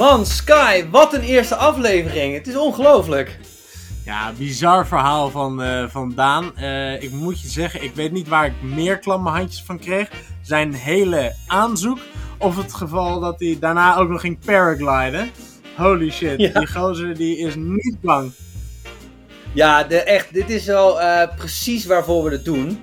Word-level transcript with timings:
Man, 0.00 0.26
Sky, 0.26 0.88
wat 0.90 1.14
een 1.14 1.20
eerste 1.20 1.54
aflevering. 1.54 2.34
Het 2.34 2.46
is 2.46 2.56
ongelooflijk. 2.56 3.38
Ja, 4.04 4.32
bizar 4.38 4.86
verhaal 4.86 5.30
van, 5.30 5.62
uh, 5.62 5.88
van 5.88 6.12
Daan. 6.14 6.52
Uh, 6.58 7.02
ik 7.02 7.10
moet 7.10 7.40
je 7.40 7.48
zeggen, 7.48 7.82
ik 7.82 7.94
weet 7.94 8.12
niet 8.12 8.28
waar 8.28 8.46
ik 8.46 8.62
meer 8.62 8.98
klamme 8.98 9.30
handjes 9.30 9.62
van 9.62 9.78
kreeg. 9.78 10.10
Zijn 10.42 10.74
hele 10.74 11.34
aanzoek. 11.46 11.98
Of 12.38 12.56
het 12.56 12.74
geval 12.74 13.20
dat 13.20 13.40
hij 13.40 13.56
daarna 13.60 13.96
ook 13.96 14.08
nog 14.08 14.20
ging 14.20 14.38
paragliden. 14.44 15.30
Holy 15.76 16.10
shit, 16.10 16.38
die 16.38 16.66
gozer 16.66 17.16
die 17.16 17.38
is 17.38 17.54
niet 17.56 18.00
bang. 18.00 18.32
Ja, 19.54 19.88
echt, 19.88 20.32
dit 20.32 20.50
is 20.50 20.64
wel 20.64 21.00
uh, 21.00 21.22
precies 21.36 21.84
waarvoor 21.86 22.24
we 22.24 22.30
het 22.30 22.44
doen. 22.44 22.82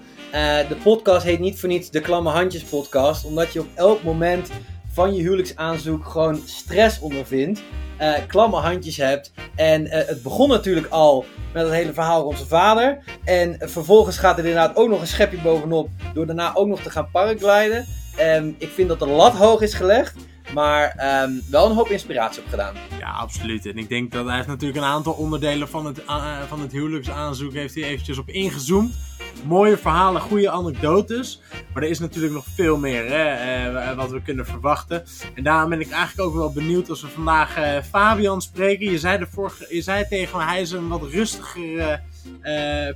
de 0.69 0.77
podcast 0.83 1.25
heet 1.25 1.39
niet 1.39 1.59
voor 1.59 1.69
niets 1.69 1.89
de 1.89 2.01
Klamme 2.01 2.29
Handjes 2.29 2.63
podcast. 2.63 3.25
Omdat 3.25 3.53
je 3.53 3.59
op 3.59 3.67
elk 3.75 4.03
moment 4.03 4.49
van 4.91 5.15
je 5.15 5.21
huwelijksaanzoek 5.21 6.05
gewoon 6.05 6.41
stress 6.45 6.99
ondervindt. 6.99 7.61
Uh, 8.01 8.13
klamme 8.27 8.57
handjes 8.57 8.97
hebt. 8.97 9.31
En 9.55 9.87
het 9.89 10.23
begon 10.23 10.49
natuurlijk 10.49 10.87
al 10.87 11.25
met 11.53 11.63
het 11.63 11.73
hele 11.73 11.93
verhaal 11.93 12.23
rond 12.23 12.37
zijn 12.37 12.49
vader. 12.49 13.03
En 13.23 13.55
vervolgens 13.59 14.17
gaat 14.17 14.37
er 14.37 14.45
inderdaad 14.45 14.75
ook 14.75 14.89
nog 14.89 15.01
een 15.01 15.07
schepje 15.07 15.37
bovenop. 15.37 15.89
Door 16.13 16.25
daarna 16.25 16.55
ook 16.55 16.67
nog 16.67 16.81
te 16.81 16.89
gaan 16.89 17.09
paragliden. 17.11 17.85
Um, 18.19 18.55
ik 18.57 18.69
vind 18.69 18.89
dat 18.89 18.99
de 18.99 19.07
lat 19.07 19.33
hoog 19.33 19.61
is 19.61 19.73
gelegd. 19.73 20.15
Maar 20.53 21.23
um, 21.23 21.41
wel 21.49 21.69
een 21.69 21.75
hoop 21.75 21.89
inspiratie 21.89 22.41
op 22.41 22.49
gedaan. 22.49 22.75
Ja, 22.99 23.11
absoluut. 23.11 23.65
En 23.65 23.77
ik 23.77 23.89
denk 23.89 24.11
dat 24.11 24.25
hij 24.25 24.43
natuurlijk 24.47 24.79
een 24.79 24.91
aantal 24.91 25.13
onderdelen 25.13 25.69
van 25.69 25.85
het, 25.85 26.03
uh, 26.03 26.41
van 26.47 26.59
het 26.61 26.71
huwelijksaanzoek 26.71 27.53
heeft 27.53 27.75
hij 27.75 27.83
eventjes 27.83 28.17
op 28.17 28.29
ingezoomd. 28.29 28.95
Mooie 29.43 29.77
verhalen, 29.77 30.21
goede 30.21 30.49
anekdotes. 30.49 31.41
Maar 31.73 31.83
er 31.83 31.89
is 31.89 31.99
natuurlijk 31.99 32.33
nog 32.33 32.45
veel 32.55 32.77
meer 32.77 33.09
hè, 33.09 33.71
uh, 33.71 33.95
wat 33.95 34.11
we 34.11 34.21
kunnen 34.21 34.45
verwachten. 34.45 35.03
En 35.35 35.43
daarom 35.43 35.69
ben 35.69 35.79
ik 35.79 35.89
eigenlijk 35.89 36.29
ook 36.29 36.35
wel 36.35 36.51
benieuwd 36.51 36.89
als 36.89 37.01
we 37.01 37.07
vandaag 37.07 37.57
uh, 37.57 37.81
Fabian 37.89 38.41
spreken. 38.41 38.91
Je 38.91 38.99
zei, 38.99 39.17
de 39.17 39.27
vorige, 39.31 39.65
je 39.69 39.81
zei 39.81 40.07
tegen 40.07 40.37
me, 40.37 40.43
hij 40.43 40.61
is 40.61 40.71
een 40.71 40.87
wat 40.87 41.03
rustiger 41.03 42.01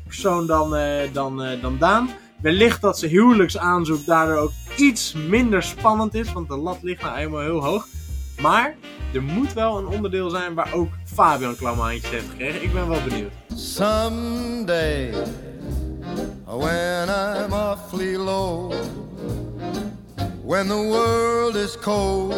persoon 0.04 0.48
dan, 0.48 0.76
dan, 1.14 1.44
dan 1.62 1.78
Daan. 1.78 2.10
Wellicht 2.42 2.82
dat 2.82 3.00
zijn 3.00 3.12
huwelijksaanzoek 3.12 4.06
daardoor 4.06 4.38
ook 4.38 4.52
iets 4.76 5.14
minder 5.14 5.64
spannend 5.64 6.14
is, 6.14 6.34
want 6.34 6.48
de 6.48 6.58
lat 6.58 6.78
ligt 6.82 7.02
nou 7.02 7.18
eenmaal 7.18 7.42
heel 7.42 7.64
hoog. 7.64 7.88
Maar 8.42 8.76
er 9.14 9.24
moet 9.24 9.54
wel 9.54 9.78
een 9.78 9.88
onderdeel 9.88 10.30
zijn 10.30 10.54
waar 10.54 10.74
ook 10.74 10.90
Fabian 11.06 11.56
klamhandjes 11.56 12.10
heeft 12.12 12.30
gekregen. 12.30 12.64
Ik 12.64 12.74
ben 12.74 12.88
wel 12.88 13.02
benieuwd. 13.04 13.32
Someday, 13.56 15.14
when 16.46 17.10
I'm 17.10 17.54
awfully 17.54 18.16
low, 18.16 18.74
when 20.46 20.68
the 20.68 20.74
world 20.74 21.56
is 21.56 21.80
cold, 21.80 22.36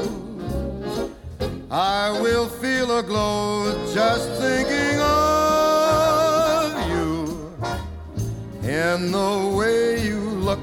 I 1.72 2.22
will 2.22 2.48
feel 2.62 2.98
a 2.98 3.02
glow 3.02 3.66
just 3.94 4.40
thinking 4.40 5.03
and 8.66 9.14
the 9.14 9.56
way 9.56 10.08
you 10.08 10.20
look 10.20 10.60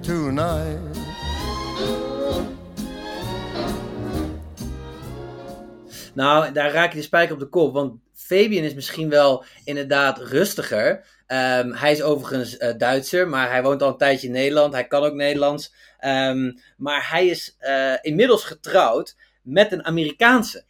tonight. 0.00 0.78
Nou, 6.14 6.52
daar 6.52 6.72
raak 6.72 6.92
je 6.92 6.98
de 6.98 7.04
spijker 7.04 7.34
op 7.34 7.40
de 7.40 7.46
kop. 7.46 7.72
Want 7.72 8.00
Fabian 8.14 8.64
is 8.64 8.74
misschien 8.74 9.08
wel 9.08 9.44
inderdaad 9.64 10.18
rustiger. 10.18 11.04
Um, 11.26 11.72
hij 11.72 11.92
is 11.92 12.02
overigens 12.02 12.58
uh, 12.58 12.72
Duitser, 12.78 13.28
maar 13.28 13.50
hij 13.50 13.62
woont 13.62 13.82
al 13.82 13.88
een 13.88 13.96
tijdje 13.96 14.26
in 14.26 14.32
Nederland. 14.32 14.72
Hij 14.72 14.86
kan 14.86 15.02
ook 15.02 15.14
Nederlands. 15.14 15.74
Um, 16.00 16.58
maar 16.76 17.08
hij 17.10 17.26
is 17.26 17.56
uh, 17.60 17.94
inmiddels 18.00 18.44
getrouwd 18.44 19.16
met 19.42 19.72
een 19.72 19.84
Amerikaanse. 19.84 20.64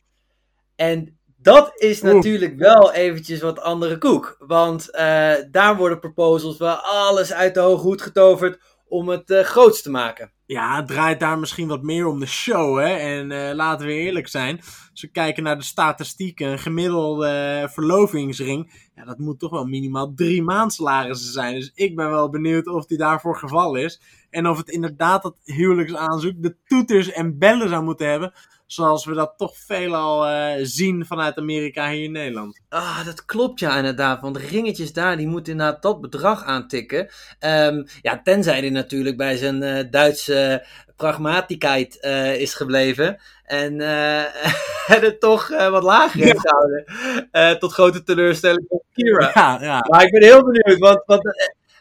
En 0.76 1.18
dat 1.42 1.72
is 1.74 2.02
Oeh. 2.02 2.12
natuurlijk 2.12 2.56
wel 2.56 2.92
eventjes 2.92 3.40
wat 3.40 3.60
andere 3.60 3.98
koek. 3.98 4.36
Want 4.38 4.88
uh, 4.92 5.34
daar 5.50 5.76
worden 5.76 6.00
proposals 6.00 6.58
wel 6.58 6.74
alles 6.74 7.32
uit 7.32 7.54
de 7.54 7.60
hoge 7.60 7.82
hoed 7.82 8.02
getoverd 8.02 8.60
om 8.88 9.08
het 9.08 9.30
uh, 9.30 9.40
groots 9.40 9.82
te 9.82 9.90
maken. 9.90 10.32
Ja, 10.46 10.76
het 10.76 10.86
draait 10.86 11.20
daar 11.20 11.38
misschien 11.38 11.68
wat 11.68 11.82
meer 11.82 12.06
om 12.06 12.20
de 12.20 12.26
show, 12.26 12.78
hè. 12.78 12.94
En 12.94 13.30
uh, 13.30 13.50
laten 13.54 13.86
we 13.86 13.92
eerlijk 13.92 14.28
zijn, 14.28 14.56
als 14.90 15.00
we 15.00 15.10
kijken 15.10 15.42
naar 15.42 15.56
de 15.56 15.64
statistieken, 15.64 16.48
een 16.48 16.58
gemiddelde 16.58 17.68
verlovingsring, 17.70 18.90
ja, 18.94 19.04
dat 19.04 19.18
moet 19.18 19.38
toch 19.38 19.50
wel 19.50 19.64
minimaal 19.64 20.12
drie 20.14 20.42
maandsalarissen 20.42 21.32
zijn. 21.32 21.54
Dus 21.54 21.70
ik 21.74 21.96
ben 21.96 22.10
wel 22.10 22.30
benieuwd 22.30 22.66
of 22.66 22.86
die 22.86 22.98
daarvoor 22.98 23.36
geval 23.36 23.74
is. 23.74 24.00
En 24.30 24.48
of 24.48 24.56
het 24.58 24.68
inderdaad 24.68 25.22
dat 25.22 25.36
huwelijksaanzoek 25.44 26.42
de 26.42 26.56
toeters 26.64 27.12
en 27.12 27.38
bellen 27.38 27.68
zou 27.68 27.84
moeten 27.84 28.08
hebben, 28.08 28.32
zoals 28.72 29.04
we 29.04 29.14
dat 29.14 29.34
toch 29.36 29.56
veelal 29.56 30.28
uh, 30.28 30.50
zien 30.62 31.06
vanuit 31.06 31.36
Amerika 31.36 31.90
hier 31.90 32.04
in 32.04 32.12
Nederland. 32.12 32.60
Ah, 32.68 33.04
dat 33.04 33.24
klopt 33.24 33.60
ja 33.60 33.76
inderdaad. 33.76 34.20
Want 34.20 34.36
ringetjes 34.36 34.92
daar, 34.92 35.16
die 35.16 35.26
moeten 35.26 35.52
inderdaad 35.52 35.82
dat 35.82 36.00
bedrag 36.00 36.44
aantikken. 36.44 37.08
Um, 37.40 37.84
ja, 38.00 38.20
tenzij 38.22 38.58
hij 38.58 38.70
natuurlijk 38.70 39.16
bij 39.16 39.36
zijn 39.36 39.62
uh, 39.62 39.78
Duitse 39.90 40.66
pragmatigheid 40.96 41.98
uh, 42.00 42.40
is 42.40 42.54
gebleven. 42.54 43.20
En 43.44 43.80
het 45.00 45.20
toch 45.20 45.48
wat 45.48 45.82
lager 45.82 46.20
heeft 46.20 46.42
ja. 46.42 46.50
gehouden. 46.50 47.58
tot 47.58 47.72
grote 47.72 48.02
teleurstelling 48.02 48.64
van 48.68 48.80
Kira. 48.92 49.30
Ja, 49.34 49.58
ja. 49.60 49.86
Maar 49.88 50.02
ik 50.02 50.10
ben 50.10 50.22
heel 50.22 50.44
benieuwd, 50.44 50.78
want... 50.78 51.02
want 51.06 51.22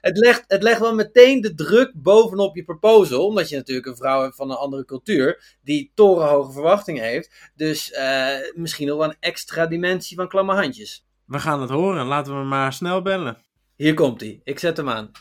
het 0.01 0.17
legt, 0.17 0.43
het 0.47 0.63
legt 0.63 0.79
wel 0.79 0.95
meteen 0.95 1.41
de 1.41 1.53
druk 1.53 1.91
bovenop 1.95 2.55
je 2.55 2.63
proposal. 2.63 3.25
Omdat 3.25 3.49
je 3.49 3.55
natuurlijk 3.55 3.87
een 3.87 3.95
vrouw 3.95 4.21
hebt 4.21 4.35
van 4.35 4.51
een 4.51 4.57
andere 4.57 4.85
cultuur. 4.85 5.57
Die 5.63 5.91
torenhoge 5.95 6.51
verwachtingen 6.51 7.03
heeft. 7.03 7.51
Dus 7.55 7.91
uh, 7.91 8.35
misschien 8.53 8.87
nog 8.87 8.97
wel 8.97 9.09
een 9.09 9.17
extra 9.19 9.65
dimensie 9.67 10.17
van 10.17 10.27
klamme 10.27 10.53
handjes. 10.53 11.05
We 11.25 11.39
gaan 11.39 11.61
het 11.61 11.69
horen. 11.69 12.05
Laten 12.05 12.39
we 12.39 12.43
maar 12.45 12.73
snel 12.73 13.01
bellen. 13.01 13.37
Hier 13.75 13.93
komt 13.93 14.21
hij. 14.21 14.41
Ik 14.43 14.59
zet 14.59 14.77
hem 14.77 14.89
aan. 14.89 15.11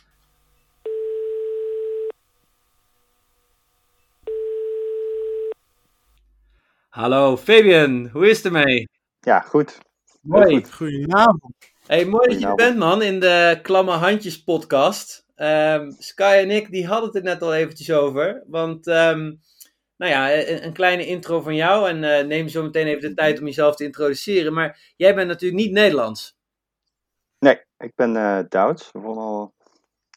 Hallo 6.88 7.36
Fabian, 7.36 8.08
hoe 8.12 8.28
is 8.28 8.36
het 8.36 8.46
ermee? 8.46 8.88
Ja, 9.20 9.40
goed. 9.40 9.78
Mooi. 10.20 10.54
Goed. 10.54 10.72
Goedenavond. 10.72 11.54
Hey, 11.90 12.06
mooi 12.06 12.28
dat 12.28 12.40
je 12.40 12.46
er 12.46 12.54
bent, 12.54 12.76
man, 12.76 13.02
in 13.02 13.20
de 13.20 13.58
Klamme 13.62 13.90
Handjes 13.90 14.42
podcast. 14.42 15.26
Um, 15.36 15.90
Sky 15.98 16.38
en 16.42 16.50
ik, 16.50 16.70
die 16.70 16.86
hadden 16.86 17.06
het 17.06 17.16
er 17.16 17.22
net 17.22 17.42
al 17.42 17.54
eventjes 17.54 17.92
over. 17.92 18.44
Want, 18.46 18.86
um, 18.86 19.40
nou 19.96 20.12
ja, 20.12 20.34
een, 20.34 20.64
een, 20.64 20.72
kleine 20.72 21.06
intro 21.06 21.40
van 21.40 21.54
jou. 21.54 21.88
En 21.88 22.02
uh, 22.02 22.26
neem 22.26 22.48
zo 22.48 22.62
meteen 22.62 22.86
even 22.86 23.08
de 23.08 23.14
tijd 23.14 23.38
om 23.38 23.44
jezelf 23.44 23.76
te 23.76 23.84
introduceren. 23.84 24.52
Maar 24.52 24.92
jij 24.96 25.14
bent 25.14 25.28
natuurlijk 25.28 25.62
niet 25.62 25.72
Nederlands. 25.72 26.38
Nee, 27.38 27.60
ik 27.78 27.92
ben 27.94 28.14
uh, 28.14 28.38
Duits. 28.48 28.90
Ik 28.92 29.00
woon 29.00 29.18
al 29.18 29.54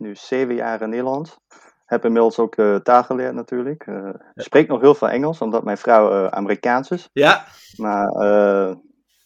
nu 0.02 0.16
zeven 0.16 0.56
jaar 0.56 0.82
in 0.82 0.90
Nederland. 0.90 1.38
Heb 1.86 2.06
inmiddels 2.06 2.40
ook 2.40 2.58
uh, 2.58 2.76
taal 2.76 3.04
geleerd 3.04 3.34
natuurlijk. 3.34 3.86
Uh, 3.88 4.10
spreek 4.36 4.68
nog 4.68 4.82
heel 4.82 4.96
veel 4.96 5.10
Engels, 5.10 5.42
omdat 5.42 5.64
mijn 5.64 5.78
vrouw 5.78 6.30
Amerikaans 6.30 6.90
is. 6.90 7.10
Ja. 7.14 7.46
Maar 7.78 8.08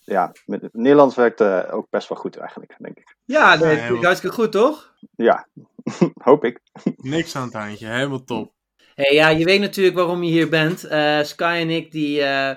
ja, 0.07 0.31
met 0.45 0.61
het 0.61 0.73
Nederlands 0.73 1.15
werkt 1.15 1.41
uh, 1.41 1.63
ook 1.71 1.89
best 1.89 2.09
wel 2.09 2.17
goed 2.17 2.37
eigenlijk, 2.37 2.75
denk 2.77 2.97
ik. 2.97 3.15
Ja, 3.25 3.57
dat 3.57 3.71
is 3.71 3.79
hartstikke 4.01 4.35
goed, 4.35 4.51
toch? 4.51 4.93
Ja, 5.15 5.47
hoop 6.27 6.43
ik. 6.43 6.59
Niks 6.95 7.35
aan 7.35 7.43
het 7.43 7.53
handje, 7.53 7.87
helemaal 7.87 8.23
top. 8.23 8.53
Hey, 8.95 9.13
ja, 9.13 9.29
je 9.29 9.45
weet 9.45 9.59
natuurlijk 9.59 9.95
waarom 9.95 10.23
je 10.23 10.31
hier 10.31 10.49
bent. 10.49 10.85
Uh, 10.85 11.23
Sky 11.23 11.57
en 11.61 11.69
ik 11.69 11.91
die, 11.91 12.19
uh, 12.19 12.51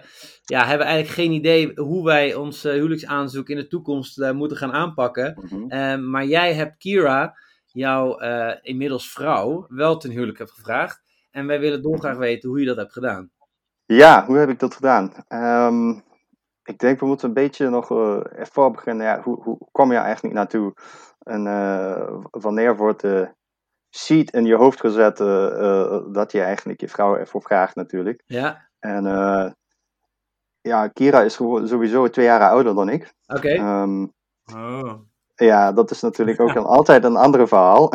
ja, 0.45 0.67
hebben 0.67 0.87
eigenlijk 0.87 1.09
geen 1.09 1.33
idee 1.33 1.73
hoe 1.75 2.05
wij 2.05 2.35
ons 2.35 2.63
huwelijksaanzoek 2.63 3.49
in 3.49 3.57
de 3.57 3.67
toekomst 3.67 4.33
moeten 4.33 4.57
gaan 4.57 4.73
aanpakken. 4.73 5.39
Mm 5.51 5.71
-hmm. 5.71 6.11
maar 6.11 6.25
jij 6.25 6.55
hebt 6.55 6.77
Kira, 6.79 7.37
jouw 7.67 8.19
inmiddels 8.63 9.13
vrouw, 9.13 9.67
wel 9.69 9.97
ten 9.97 10.11
huwelijk 10.11 10.39
hebt 10.39 10.53
gevraagd. 10.53 11.03
En 11.31 11.47
wij 11.47 11.61
willen 11.61 11.83
dolgraag 11.83 12.17
weten 12.17 12.49
hoe 12.49 12.61
je 12.61 12.67
dat 12.67 12.77
hebt 12.77 12.93
gedaan. 12.93 13.31
Ja, 13.87 14.27
hoe 14.27 14.37
heb 14.37 14.49
ik 14.49 14.59
dat 14.59 14.75
gedaan? 14.75 15.25
Um, 15.29 16.03
ik 16.71 16.79
denk 16.79 17.01
we 17.01 17.07
moeten 17.07 17.29
een 17.29 17.35
beetje 17.35 17.69
nog 17.69 17.91
uh, 17.91 18.39
ervoor 18.39 18.71
beginnen. 18.71 19.07
Ja, 19.07 19.21
hoe, 19.23 19.43
hoe 19.43 19.59
kom 19.73 19.93
je 19.93 19.99
eigenlijk 19.99 20.35
naartoe? 20.35 20.75
En 21.19 21.47
uh, 21.47 22.19
wanneer 22.31 22.77
wordt 22.77 23.01
de 23.01 23.35
seed 23.89 24.31
in 24.31 24.45
je 24.45 24.55
hoofd 24.55 24.81
gezet 24.81 25.21
uh, 25.21 25.99
dat 26.13 26.33
je 26.33 26.41
eigenlijk 26.41 26.81
je 26.81 26.89
vrouw 26.89 27.17
ervoor 27.17 27.43
vraagt 27.43 27.75
natuurlijk. 27.75 28.23
Ja. 28.27 28.69
En 28.79 29.05
ja, 30.61 30.89
Kira 30.89 31.23
is 31.23 31.35
sowieso 31.35 32.09
twee 32.09 32.27
jaar 32.27 32.51
ouder 32.51 32.75
dan 32.75 32.89
ik. 32.89 33.15
Oké. 33.27 33.39
Okay. 33.39 33.83
Um, 33.83 34.13
oh. 34.55 34.93
Ja, 35.35 35.73
dat 35.73 35.91
is 35.91 36.01
natuurlijk 36.01 36.41
ook 36.41 36.55
een, 36.57 36.65
altijd 36.65 37.05
een 37.05 37.17
ander 37.17 37.49
verhaal. 37.49 37.93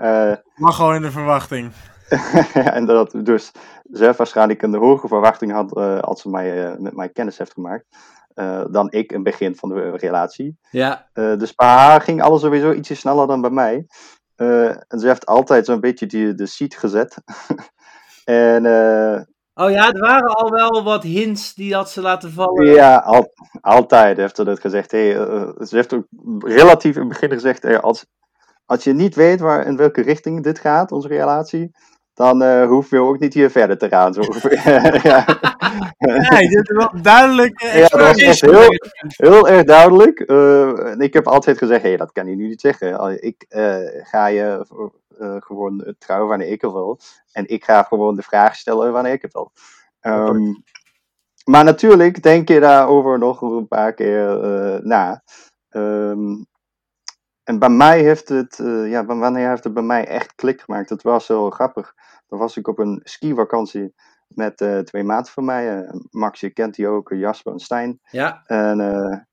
Mag 0.54 0.76
gewoon 0.76 0.94
in 0.94 1.02
de 1.02 1.10
verwachting. 1.10 1.72
en 2.76 2.86
dat 2.86 3.14
dus 3.22 3.52
zelf 3.90 4.16
waarschijnlijk 4.16 4.62
een 4.62 4.74
hoge 4.74 5.08
verwachting 5.08 5.52
had 5.52 5.76
uh, 5.76 5.98
als 5.98 6.20
ze 6.20 6.28
mij, 6.28 6.70
uh, 6.70 6.76
met 6.78 6.96
mij 6.96 7.08
kennis 7.08 7.38
heeft 7.38 7.52
gemaakt. 7.52 7.84
eh, 8.34 8.64
dan 8.70 8.90
ik 8.90 9.10
in 9.10 9.14
het 9.14 9.24
begin 9.24 9.56
van 9.56 9.68
de 9.68 9.90
relatie. 9.96 10.56
Ja. 10.70 11.08
Eh, 11.12 11.36
dus 11.36 11.54
bij 11.54 11.66
haar 11.68 12.00
ging 12.00 12.22
alles 12.22 12.40
sowieso 12.40 12.72
ietsje 12.72 12.94
sneller 12.94 13.26
dan 13.26 13.40
bij 13.40 13.50
mij. 13.50 13.86
Eh, 14.36 14.68
en 14.68 14.98
ze 14.98 15.06
heeft 15.06 15.26
altijd 15.26 15.66
zo'n 15.66 15.80
beetje 15.80 16.06
die, 16.06 16.34
de 16.34 16.46
seat 16.46 16.74
gezet. 16.74 17.16
en 18.24 18.66
eh, 18.66 19.20
Oh 19.54 19.70
ja, 19.70 19.92
er 19.92 20.00
waren 20.00 20.34
al 20.34 20.50
wel 20.50 20.82
wat 20.84 21.02
hints 21.02 21.54
die 21.54 21.74
had 21.74 21.90
ze 21.90 22.00
laten 22.00 22.32
vallen. 22.32 22.66
ja, 22.74 22.96
al, 22.96 23.32
altijd 23.60 24.16
heeft 24.16 24.36
ze 24.36 24.44
dat 24.44 24.60
gezegd. 24.60 24.90
Hey, 24.90 25.16
eh, 25.18 25.48
ze 25.60 25.76
heeft 25.76 25.94
ook 25.94 26.06
relatief 26.38 26.94
in 26.94 27.00
het 27.00 27.08
begin 27.08 27.30
gezegd, 27.30 27.62
hey, 27.62 27.80
als, 27.80 28.06
als 28.66 28.84
je 28.84 28.92
niet 28.92 29.14
weet 29.14 29.40
waar, 29.40 29.66
in 29.66 29.76
welke 29.76 30.02
richting 30.02 30.42
dit 30.42 30.58
gaat, 30.58 30.92
onze 30.92 31.08
relatie, 31.08 31.70
dan 32.14 32.42
eh 32.42 32.66
hoef 32.66 32.90
je 32.90 32.98
ook 33.00 33.18
niet 33.18 33.34
hier 33.34 33.50
verder 33.50 33.78
te 33.78 33.88
gaan. 33.88 34.14
Zo 34.14 34.20
ja. 35.10 35.24
Ja, 35.98 36.38
je 36.38 36.48
hebt 36.56 36.68
wel 36.72 37.02
duidelijk. 37.02 37.60
eh, 37.60 37.78
Ja, 37.78 37.86
dat 37.88 38.20
was 38.20 38.40
heel, 38.40 38.68
heel 39.06 39.48
erg 39.48 39.64
duidelijk. 39.64 40.20
Eh, 40.20 40.90
en 40.90 41.00
ik 41.00 41.12
heb 41.12 41.26
altijd 41.28 41.58
gezegd, 41.58 41.82
hé, 41.82 41.96
dat 41.96 42.12
kan 42.12 42.26
je 42.26 42.34
nu 42.36 42.46
niet 42.48 42.60
zeggen. 42.60 43.22
Ik 43.22 43.44
ga 44.02 44.26
je 44.26 44.64
gewoon 45.40 45.94
trouwen 45.98 46.28
wanneer 46.28 46.48
ik 46.48 46.60
het 46.62 46.72
wil. 46.72 46.98
En 47.32 47.48
ik 47.48 47.64
ga 47.64 47.82
gewoon 47.82 48.16
de 48.16 48.22
vraag 48.22 48.56
stellen 48.56 48.92
wanneer 48.92 49.12
ik 49.12 49.22
het 49.22 49.32
wil. 49.32 49.52
Ehm, 50.00 50.52
maar 51.44 51.64
natuurlijk 51.64 52.22
denk 52.22 52.48
je 52.48 52.60
daarover 52.60 53.18
nog 53.18 53.40
een 53.40 53.68
paar 53.68 53.92
keer 53.94 54.38
na. 54.82 55.22
Ehm, 55.68 56.34
en 57.44 57.58
bij 57.58 57.68
mij 57.68 58.00
heeft 58.02 58.28
het, 58.28 58.60
ja, 58.84 59.04
wanneer 59.04 59.48
heeft 59.48 59.64
het 59.64 59.74
bij 59.74 59.82
mij 59.82 60.06
echt 60.06 60.34
klik 60.34 60.60
gemaakt? 60.60 60.88
Het 60.90 61.02
was 61.02 61.28
heel 61.28 61.50
grappig. 61.50 61.94
Dan 62.32 62.40
was 62.40 62.56
ik 62.56 62.68
op 62.68 62.78
een 62.78 63.00
skivakantie 63.04 63.94
met 64.28 64.60
eh, 64.60 64.78
twee 64.78 65.02
maten 65.04 65.32
van 65.32 65.44
mij. 65.44 65.82
eh, 65.84 65.94
Max, 66.10 66.40
je 66.40 66.50
kent 66.50 66.74
die 66.74 66.88
ook, 66.88 67.10
eh, 67.10 67.18
Jasper 67.18 67.52
en 67.52 67.58
Stijn. 67.58 68.00
Ja. 68.10 68.42
En 68.46 69.26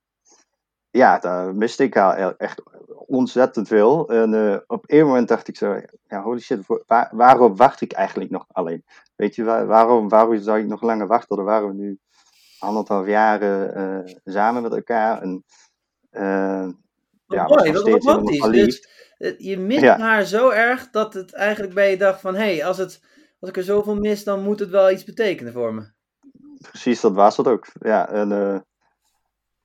ja, 0.89 1.19
daar 1.19 1.55
miste 1.55 1.83
ik 1.83 1.93
haar 1.93 2.19
e- 2.29 2.33
echt 2.37 2.61
ontzettend 3.07 3.67
veel. 3.67 4.09
En 4.09 4.63
op 4.67 4.83
een 4.87 5.05
moment 5.05 5.27
dacht 5.27 5.47
ik 5.47 5.57
zo, 5.57 5.81
ja, 6.07 6.21
holy 6.21 6.39
shit, 6.39 6.65
waar, 6.87 7.09
waarom 7.11 7.55
wacht 7.55 7.81
ik 7.81 7.91
eigenlijk 7.91 8.29
nog 8.31 8.45
alleen? 8.51 8.83
Weet 9.15 9.35
je, 9.35 9.43
waar- 9.43 9.65
waarom, 9.65 10.09
waarom 10.09 10.37
zou 10.37 10.59
ik 10.59 10.67
nog 10.67 10.81
langer 10.81 11.07
wachten? 11.07 11.35
Dan 11.35 11.45
waren 11.45 11.67
we 11.67 11.73
nu 11.73 11.99
anderhalf 12.59 13.07
jaren 13.07 13.75
eh, 13.75 14.13
samen 14.25 14.61
met 14.61 14.73
elkaar. 14.73 15.21
En, 15.21 15.43
ja, 17.35 17.47
mooi, 17.47 17.71
wat 17.71 18.03
romantisch. 18.03 18.41
Dus, 18.41 18.87
eh, 19.17 19.33
je 19.37 19.57
mist 19.57 19.81
Ja. 19.81 19.97
haar 19.99 20.23
zo 20.23 20.49
erg 20.49 20.89
dat 20.89 21.13
het 21.13 21.33
eigenlijk 21.33 21.73
bij 21.73 21.89
je 21.89 21.97
dacht 21.97 22.21
van... 22.21 22.35
Hé, 22.35 22.55
hey, 22.55 22.65
als, 22.65 22.77
het, 22.77 23.03
als 23.39 23.49
ik 23.49 23.57
er 23.57 23.63
zoveel 23.63 23.95
mis, 23.95 24.23
dan 24.23 24.43
moet 24.43 24.59
het 24.59 24.69
wel 24.69 24.91
iets 24.91 25.03
betekenen 25.03 25.53
voor 25.53 25.73
me. 25.73 25.91
Precies, 26.61 27.01
dat 27.01 27.13
was 27.13 27.37
het 27.37 27.47
ook. 27.47 27.67
Ja, 27.79 28.09
en 28.09 28.31
eh, 28.31 28.59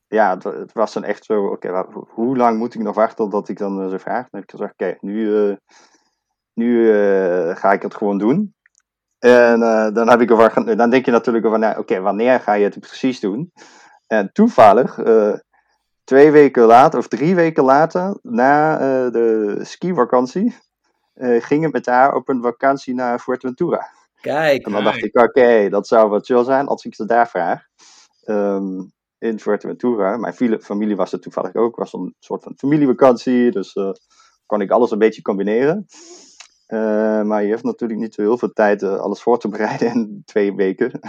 ja, 0.07 0.35
het, 0.35 0.43
wa- 0.43 0.59
het 0.59 0.73
was 0.73 0.93
dan 0.93 1.05
echt 1.05 1.25
zo, 1.25 1.47
oké, 1.47 1.85
hoe 2.09 2.37
lang 2.37 2.59
moet 2.59 2.75
ik 2.75 2.81
nog 2.81 2.95
wachten 2.95 3.17
totdat 3.17 3.49
ik 3.49 3.59
dan 3.59 3.83
eh, 3.83 3.91
zo 3.91 3.99
vraag? 3.99 4.31
Dan 4.31 4.41
heb 4.41 4.43
ik 4.43 4.51
gezegd, 4.51 4.73
oké, 4.73 4.97
nu, 5.01 5.57
nu 6.53 6.93
ga 7.55 7.73
ik 7.73 7.83
het 7.83 7.95
gewoon 7.95 8.19
doen. 8.19 8.55
En 9.19 9.61
dan, 9.95 10.09
heb 10.09 10.21
ik 10.21 10.29
dan 10.77 10.91
denk 10.91 11.05
je 11.05 11.11
natuurlijk 11.11 11.47
over, 11.47 11.59
na, 11.59 11.79
oké, 11.79 12.01
wanneer 12.01 12.41
ga 12.41 12.53
je 12.53 12.65
het 12.65 12.81
precies 12.81 13.21
doen? 13.21 13.53
En 14.07 14.33
toevallig, 14.33 14.99
twee 16.05 16.31
weken 16.31 16.65
later, 16.65 16.99
of 16.99 17.09
drie 17.09 17.35
weken 17.35 17.65
later, 17.65 18.19
na 18.23 18.79
eh, 18.79 19.13
de 19.13 19.59
skivakantie, 19.63 20.57
eh 21.15 21.43
ging 21.43 21.67
ik 21.67 21.73
met 21.73 21.87
haar 21.87 22.15
op 22.15 22.29
een 22.29 22.43
vakantie 22.43 22.95
naar 22.95 23.19
Fuerteventura. 23.19 23.89
Kijk. 24.21 24.67
En 24.67 24.73
dan 24.73 24.85
dacht 24.85 25.05
ik, 25.05 25.19
oké, 25.19 25.69
dat 25.69 25.87
zou 25.87 26.09
wat 26.09 26.27
chill 26.27 26.45
zijn 26.45 26.67
als 26.67 26.85
ik 26.85 26.95
ze 26.95 27.07
daar 27.07 27.29
vraag. 27.29 27.63
Ehm, 28.25 28.81
in 29.19 29.41
Fuerteventura. 29.41 30.17
Mijn 30.17 30.61
familie 30.61 30.97
was 30.97 31.13
er 31.13 31.21
toevallig 31.21 31.55
ook. 31.55 31.77
Het 31.77 31.91
was 31.91 31.93
een 31.93 32.15
soort 32.19 32.43
van 32.43 32.55
familievakantie. 32.57 33.51
Dus 33.51 33.73
eh, 33.73 33.91
kon 34.47 34.61
ik 34.61 34.71
alles 34.71 34.91
een 34.91 34.99
beetje 34.99 35.23
combineren. 35.23 35.87
Maar 37.27 37.43
je 37.43 37.51
hebt 37.51 37.63
natuurlijk 37.63 38.01
niet 38.01 38.15
zo 38.15 38.23
heel 38.23 38.39
veel 38.39 38.53
tijd 38.53 38.83
eh, 38.83 38.97
alles 38.97 39.23
voor 39.23 39.39
te 39.39 39.49
bereiden 39.49 39.89
in 39.95 40.23
twee 40.25 40.55
weken. 40.55 41.01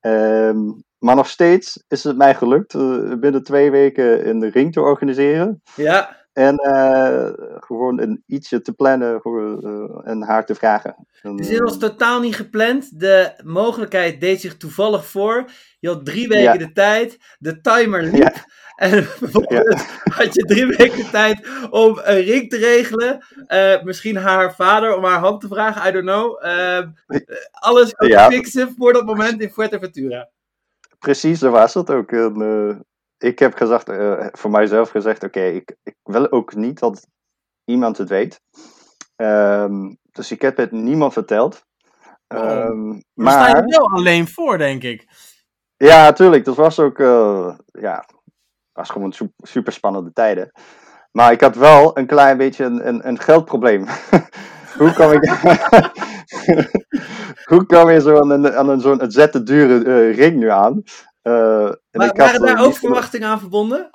Ehm, 0.00 0.72
maar 0.98 1.16
nog 1.16 1.28
steeds 1.28 1.84
is 1.88 2.04
het 2.04 2.16
mij 2.16 2.34
gelukt 2.34 2.74
eh, 2.74 3.12
binnen 3.20 3.42
twee 3.42 3.70
weken 3.70 4.28
een 4.28 4.50
ring 4.50 4.72
te 4.72 4.80
organiseren. 4.80 5.62
Ja. 5.76 6.24
En 6.32 6.56
eh, 6.56 7.28
gewoon 7.60 8.00
een 8.00 8.22
ietsje 8.26 8.60
te 8.60 8.72
plannen 8.72 9.20
voor, 9.20 9.62
eh, 9.62 10.10
en 10.10 10.22
haar 10.22 10.46
te 10.46 10.54
vragen. 10.54 11.06
En, 11.22 11.36
Dus 11.36 11.48
dit 11.48 11.58
was 11.58 11.78
totaal 11.78 12.20
niet 12.20 12.36
gepland. 12.36 13.00
De 13.00 13.32
mogelijkheid 13.44 14.20
deed 14.20 14.40
zich 14.40 14.56
toevallig 14.56 15.06
voor. 15.06 15.44
Je 15.78 15.88
had 15.88 16.04
drie 16.04 16.28
weken 16.28 16.42
Ja. 16.42 16.56
de 16.56 16.72
tijd. 16.72 17.18
De 17.38 17.60
timer 17.60 18.02
liep. 18.02 18.14
Ja. 18.78 18.88
En 18.88 19.04
vervolgens 19.04 19.84
had 20.04 20.34
je 20.34 20.42
drie 20.44 20.66
weken 20.66 20.96
de 20.96 21.08
tijd 21.10 21.48
om 21.70 22.00
een 22.02 22.20
ring 22.20 22.50
te 22.50 22.56
regelen. 22.56 23.24
Misschien 23.84 24.16
haar 24.16 24.54
vader 24.54 24.96
om 24.96 25.04
haar 25.04 25.18
hand 25.18 25.40
te 25.40 25.48
vragen. 25.48 25.88
I 25.88 25.92
don't 25.92 26.04
know. 26.04 26.42
Alles 27.50 27.94
Ja. 27.98 28.30
fixen 28.30 28.74
voor 28.78 28.92
dat 28.92 29.04
moment 29.04 29.40
in 29.40 29.50
Fuerteventura. 29.50 30.28
Precies, 31.06 31.38
zo 31.38 31.50
was 31.50 31.74
het 31.74 31.90
ook. 31.90 32.12
En, 32.12 32.42
eh, 32.42 32.76
ik 33.28 33.38
heb 33.38 33.54
gezegd, 33.54 33.88
eh, 33.88 34.26
voor 34.32 34.50
mijzelf 34.50 34.90
gezegd, 34.90 35.24
oké, 35.24 35.40
ik, 35.40 35.76
ik 35.82 35.94
wil 36.02 36.30
ook 36.32 36.54
niet 36.54 36.78
dat 36.78 37.06
iemand 37.64 37.98
het 37.98 38.08
weet. 38.08 38.40
Ehm, 39.16 39.94
dus 40.12 40.30
ik 40.30 40.40
heb 40.42 40.56
het 40.56 40.72
niemand 40.72 41.12
verteld. 41.12 41.64
Oh. 42.28 42.38
Ehm, 42.38 42.88
Maar 43.14 43.32
sta 43.32 43.56
je 43.56 43.64
wel 43.66 43.90
alleen 43.90 44.28
voor, 44.28 44.58
denk 44.58 44.82
ik. 44.82 45.06
ja, 45.76 46.02
natuurlijk, 46.02 46.44
dat 46.44 46.56
was 46.56 46.78
ook, 46.80 46.98
eh, 46.98 47.54
ja, 47.66 48.04
was 48.72 48.90
gewoon 48.90 49.12
su- 49.12 49.32
super 49.36 49.72
spannende 49.72 50.12
tijden. 50.12 50.52
Maar 51.12 51.32
ik 51.32 51.40
had 51.40 51.56
wel 51.56 51.98
een 51.98 52.06
klein 52.06 52.36
beetje 52.36 52.64
een, 52.64 52.88
een, 52.88 53.08
een 53.08 53.18
geldprobleem. 53.18 53.86
Hoe 54.78 54.92
kwam 54.92 55.12
ik... 55.12 55.28
Hoe 57.50 57.66
kwam 57.66 57.90
je 57.90 58.00
zo 58.00 58.16
aan 58.20 58.30
een, 58.30 58.52
aan 58.52 58.68
een 58.68 58.80
zo'n 58.80 59.10
zette 59.10 59.42
dure 59.42 59.84
eh, 59.84 60.16
ring 60.16 60.36
nu 60.36 60.50
aan? 60.50 60.82
Eh, 61.22 61.64
en 61.64 61.78
Maar 61.90 62.06
ik 62.06 62.16
had, 62.16 62.18
waren 62.30 62.40
daar 62.40 62.60
ook 62.60 62.66
niet- 62.66 62.78
verwachtingen 62.78 63.28
aan 63.28 63.38
verbonden? 63.40 63.90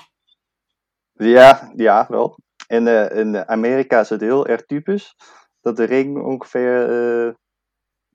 Ja, 1.14 1.72
ja, 1.76 2.06
wel. 2.10 2.38
In, 2.68 2.88
eh, 2.88 3.18
in 3.20 3.48
Amerika 3.48 4.00
is 4.00 4.10
het 4.10 4.22
heel 4.22 4.48
erg 4.48 4.66
typisch 4.66 5.16
dat 5.62 5.78
de 5.78 5.84
ring 5.84 6.24
ongeveer 6.24 6.90
eh, 7.28 7.34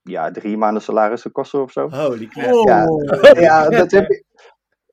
ja, 0.01 0.31
drie 0.31 0.57
maanden 0.57 0.81
salarissen 0.81 1.31
kosten 1.31 1.61
of 1.61 1.71
zo. 1.71 1.89
Holy 1.89 2.27
crap. 2.27 2.51
Oh. 2.53 2.63
Ja. 2.65 2.85
Ja, 3.47 3.69
dat 3.69 3.91
heb 3.91 4.07
je, 4.07 4.23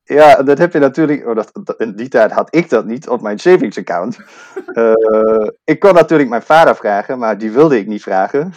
ja, 0.05 0.43
dat 0.43 0.57
heb 0.57 0.73
je 0.73 0.79
natuurlijk. 0.79 1.27
Oh, 1.27 1.35
dat, 1.35 1.49
dat- 1.63 1.79
in 1.79 1.95
die 1.95 2.07
tijd 2.07 2.31
had 2.31 2.55
ik 2.55 2.69
dat 2.69 2.85
niet 2.85 3.07
op 3.07 3.21
mijn 3.21 3.39
savings 3.39 3.77
account. 3.77 4.17
Eh, 4.73 5.47
ik 5.63 5.79
kon 5.79 5.93
natuurlijk 5.93 6.29
mijn 6.29 6.41
vader 6.41 6.75
vragen, 6.75 7.19
maar 7.19 7.37
die 7.37 7.51
wilde 7.51 7.77
ik 7.77 7.87
niet 7.87 8.01
vragen. 8.01 8.53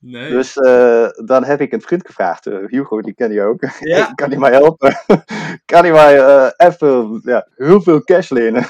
Nee. 0.00 0.30
Dus 0.30 0.56
eh, 0.56 1.06
dan 1.24 1.44
heb 1.44 1.60
ik 1.60 1.72
een 1.72 1.80
vriend 1.80 2.06
gevraagd. 2.06 2.46
eh, 2.46 2.56
Hugo, 2.66 3.00
die 3.00 3.14
ken 3.14 3.32
je 3.32 3.42
ook. 3.42 3.62
Ja. 3.80 4.12
kan 4.14 4.28
hij 4.30 4.38
mij 4.38 4.50
helpen? 4.52 4.96
kan 5.72 5.82
hij 5.84 5.92
mij 5.92 6.52
even 6.56 7.20
ja, 7.22 7.48
heel 7.56 7.80
veel 7.82 8.02
cash 8.02 8.30
lenen? 8.30 8.66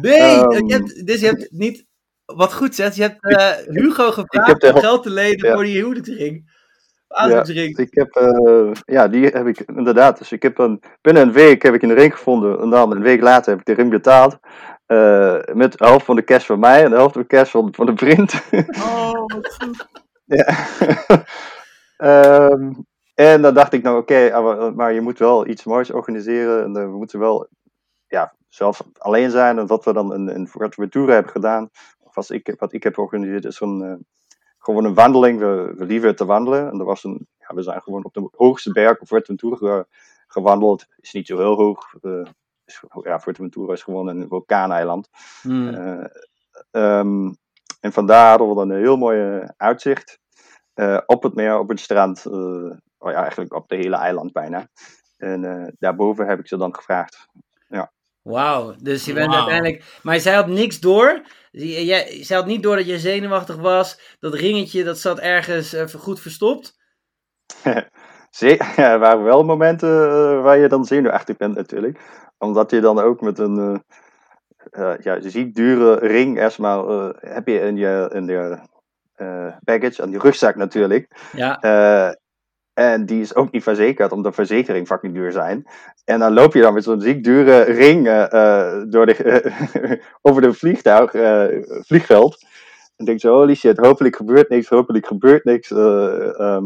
Nee, 0.00 0.18
Ehm. 0.20 0.66
je 0.66 0.72
hebt, 0.74 1.06
dus 1.06 1.20
je 1.20 1.26
hebt 1.26 1.46
niet... 1.50 1.84
Wat 2.24 2.52
goed 2.54 2.74
zegt, 2.74 2.96
je 2.96 3.02
hebt 3.02 3.66
Hugo 3.70 4.10
gevraagd 4.10 4.72
om 4.72 4.78
geld 4.80 5.02
te 5.02 5.10
lenen 5.10 5.46
Ja. 5.48 5.54
voor 5.54 5.64
die 5.64 5.76
huwelijksring. 5.76 6.54
Aanzoeksring. 7.08 7.78
Ik 7.78 7.94
heb, 7.94 8.14
eh, 8.14 8.70
ja, 8.84 9.08
die 9.08 9.26
heb 9.26 9.46
ik 9.46 9.60
inderdaad. 9.60 10.18
Dus 10.18 10.32
ik 10.32 10.42
heb 10.42 10.56
dan, 10.56 10.82
binnen 11.00 11.22
een 11.22 11.32
week 11.32 11.62
heb 11.62 11.74
ik 11.74 11.82
een 11.82 11.94
ring 11.94 12.12
gevonden. 12.12 12.60
En 12.60 12.70
dan 12.70 12.92
een 12.92 13.02
week 13.02 13.20
later 13.20 13.50
heb 13.50 13.60
ik 13.60 13.66
de 13.66 13.82
ring 13.82 13.90
betaald. 13.90 14.38
Eh, 14.86 15.38
met 15.52 15.72
de 15.72 15.84
helft 15.84 16.04
van 16.04 16.16
de 16.16 16.24
cash 16.24 16.46
van 16.46 16.58
mij 16.58 16.84
en 16.84 16.90
de 16.90 16.96
helft 16.96 17.12
van 17.12 17.22
de 17.22 17.28
cash 17.28 17.50
van, 17.50 17.74
van 17.74 17.86
de 17.86 17.96
vriend. 17.96 18.34
Oh, 18.78 19.12
wat 19.26 19.56
goed. 19.58 19.88
ja. 20.36 20.54
Ehm, 21.96 22.72
en 23.14 23.42
dan 23.42 23.54
dacht 23.54 23.72
ik 23.72 23.82
nou, 23.82 23.98
oké, 23.98 24.32
ah, 24.32 24.74
maar, 24.74 24.92
je 24.92 25.00
moet 25.00 25.18
wel 25.18 25.46
iets 25.46 25.64
moois 25.64 25.90
organiseren. 25.90 26.64
En 26.64 26.76
eh, 26.76 26.82
we 26.82 26.96
moeten 26.96 27.18
wel 27.18 27.48
ja, 28.06 28.34
zelf 28.48 28.82
alleen 28.98 29.30
zijn. 29.30 29.58
En 29.58 29.66
wat 29.66 29.84
we 29.84 29.92
dan 29.92 30.14
in, 30.14 30.28
in 30.28 30.48
Fuerteventura 30.48 31.12
hebben 31.12 31.32
gedaan, 31.32 31.70
of 31.98 32.14
wat 32.14 32.30
ik, 32.30 32.54
wat 32.58 32.72
ik 32.72 32.82
heb 32.82 32.94
georganiseerd, 32.94 33.44
is 33.44 33.60
een, 33.60 33.82
eh, 33.82 33.94
gewoon 34.66 34.84
een 34.84 34.94
wandeling. 34.94 35.38
We, 35.38 35.72
we 35.76 35.84
liever 35.84 36.16
te 36.16 36.24
wandelen. 36.24 36.70
En 36.70 36.78
er 36.78 36.84
was 36.84 37.04
een, 37.04 37.26
ja, 37.38 37.54
we 37.54 37.62
zijn 37.62 37.82
gewoon 37.82 38.04
op 38.04 38.14
de 38.14 38.28
hoogste 38.36 38.72
berg 38.72 39.00
op 39.00 39.06
Fuerteventura 39.06 39.56
ge- 39.56 39.86
gewandeld. 40.26 40.86
Is 41.00 41.12
niet 41.12 41.26
zo 41.26 41.36
heel 41.38 41.54
hoog. 41.54 41.94
eh, 42.02 42.26
is, 42.64 42.82
ja, 43.02 43.20
Fuerteventura 43.20 43.72
is 43.72 43.82
gewoon 43.82 44.06
een 44.08 44.28
vulkaaneiland. 44.28 45.08
Hmm. 45.42 45.68
Eh, 45.68 46.04
ehm, 46.70 47.32
en 47.80 47.92
vandaar 47.92 48.28
hadden 48.28 48.48
we 48.48 48.54
dan 48.54 48.70
een 48.70 48.80
heel 48.80 48.96
mooi 48.96 49.46
uitzicht. 49.56 50.18
eh, 50.74 50.98
op 51.06 51.22
het 51.22 51.34
meer, 51.34 51.58
op 51.58 51.68
het 51.68 51.80
strand. 51.80 52.24
eh, 52.26 52.32
oh 52.98 53.10
ja, 53.10 53.14
eigenlijk 53.20 53.54
op 53.54 53.68
de 53.68 53.76
hele 53.76 53.96
eiland 53.96 54.32
bijna. 54.32 54.68
En 55.16 55.74
daarboven 55.78 56.26
heb 56.26 56.38
ik 56.38 56.46
ze 56.48 56.56
dan 56.56 56.74
gevraagd. 56.74 57.26
Wauw, 58.26 58.74
dus 58.82 59.04
je 59.04 59.12
bent 59.12 59.32
uiteindelijk... 59.38 59.84
Maar 60.02 60.20
zij 60.20 60.34
had 60.34 60.46
niks 60.46 60.80
door. 60.80 61.22
Jij, 61.50 61.84
jij- 61.84 62.24
zij 62.24 62.36
had 62.36 62.46
niet 62.46 62.62
door 62.62 62.76
dat 62.76 62.86
je 62.86 62.98
zenuwachtig 62.98 63.56
was. 63.56 64.16
Dat 64.18 64.34
ringetje, 64.34 64.84
dat 64.84 64.98
zat 64.98 65.18
ergens 65.18 65.72
eh, 65.72 65.86
goed 65.86 66.20
verstopt. 66.20 66.76
Ze- 68.30 68.46
ja, 68.76 68.92
er 68.92 68.98
waren 68.98 69.22
wel 69.24 69.44
momenten 69.44 70.08
eh, 70.08 70.42
waar 70.42 70.58
je 70.58 70.68
dan 70.68 70.84
zenuwachtig 70.84 71.36
bent 71.36 71.54
natuurlijk. 71.54 71.98
Omdat 72.38 72.70
je 72.70 72.80
dan 72.80 72.98
ook 72.98 73.20
met 73.20 73.38
een 73.38 73.82
eh, 74.70 74.92
eh, 74.92 74.98
ja, 75.00 75.20
ziek 75.20 75.54
dure 75.54 75.94
ring 75.98 76.38
erstmal 76.38 76.90
eh, 76.90 77.30
heb 77.32 77.46
je 77.48 77.58
in 77.60 77.76
je, 77.76 78.10
in 78.12 78.26
je 78.26 78.58
eh, 79.14 79.56
baggage, 79.60 80.02
aan 80.02 80.10
die 80.10 80.18
rugzak 80.20 80.56
natuurlijk. 80.56 81.10
Ja, 81.32 81.60
Eh, 81.60 82.14
en 82.76 83.06
die 83.06 83.20
is 83.20 83.34
ook 83.34 83.50
niet 83.50 83.62
verzekerd, 83.62 84.12
omdat 84.12 84.30
de 84.30 84.44
verzekering 84.44 84.86
fucking 84.86 85.14
duur 85.14 85.32
zijn. 85.32 85.66
En 86.04 86.18
dan 86.18 86.32
loop 86.32 86.54
je 86.54 86.60
dan 86.60 86.74
met 86.74 86.84
zo'n 86.84 87.00
ziek 87.00 87.24
dure 87.24 87.62
ring 87.62 88.06
eh, 88.06 88.32
eh, 88.32 88.82
door 88.88 89.06
de, 89.06 89.52
over 90.22 90.42
de 90.42 90.52
vliegtuig, 90.52 91.14
eh, 91.14 91.44
vliegveld. 91.80 92.44
En 92.96 93.04
denk 93.04 93.20
zo, 93.20 93.34
holy 93.34 93.54
shit, 93.54 93.76
hopelijk 93.78 94.16
gebeurt 94.16 94.48
niks, 94.48 94.68
hopelijk 94.68 95.06
gebeurt 95.06 95.44
niks. 95.44 95.70
eh, 95.70 96.40
ehm. 96.40 96.64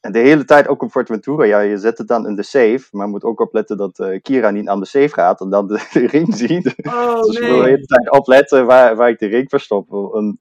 en 0.00 0.12
de 0.12 0.18
hele 0.18 0.44
tijd 0.44 0.68
ook 0.68 0.82
op 0.82 0.90
Forteventura, 0.90 1.44
ja, 1.44 1.60
je 1.60 1.78
zet 1.78 1.98
het 1.98 2.08
dan 2.08 2.26
in 2.26 2.34
de 2.34 2.42
safe. 2.42 2.84
Maar 2.90 3.08
moet 3.08 3.24
ook 3.24 3.40
opletten 3.40 3.76
dat 3.76 4.18
Kira 4.22 4.50
niet 4.50 4.68
aan 4.68 4.80
de 4.80 4.86
safe 4.86 5.12
gaat 5.12 5.40
en 5.40 5.50
dan 5.50 5.66
de, 5.68 5.88
de 5.92 6.06
ring 6.06 6.34
ziet. 6.34 6.74
Oh 6.82 7.22
Dus 7.22 7.36
ik 7.36 7.46
wil 7.46 7.58
de 7.58 7.68
hele 7.68 7.86
tijd 7.86 8.10
opletten 8.10 8.66
waar, 8.66 8.96
waar 8.96 9.08
ik 9.08 9.18
de 9.18 9.26
ring 9.26 9.48
verstop. 9.48 10.14
En, 10.14 10.40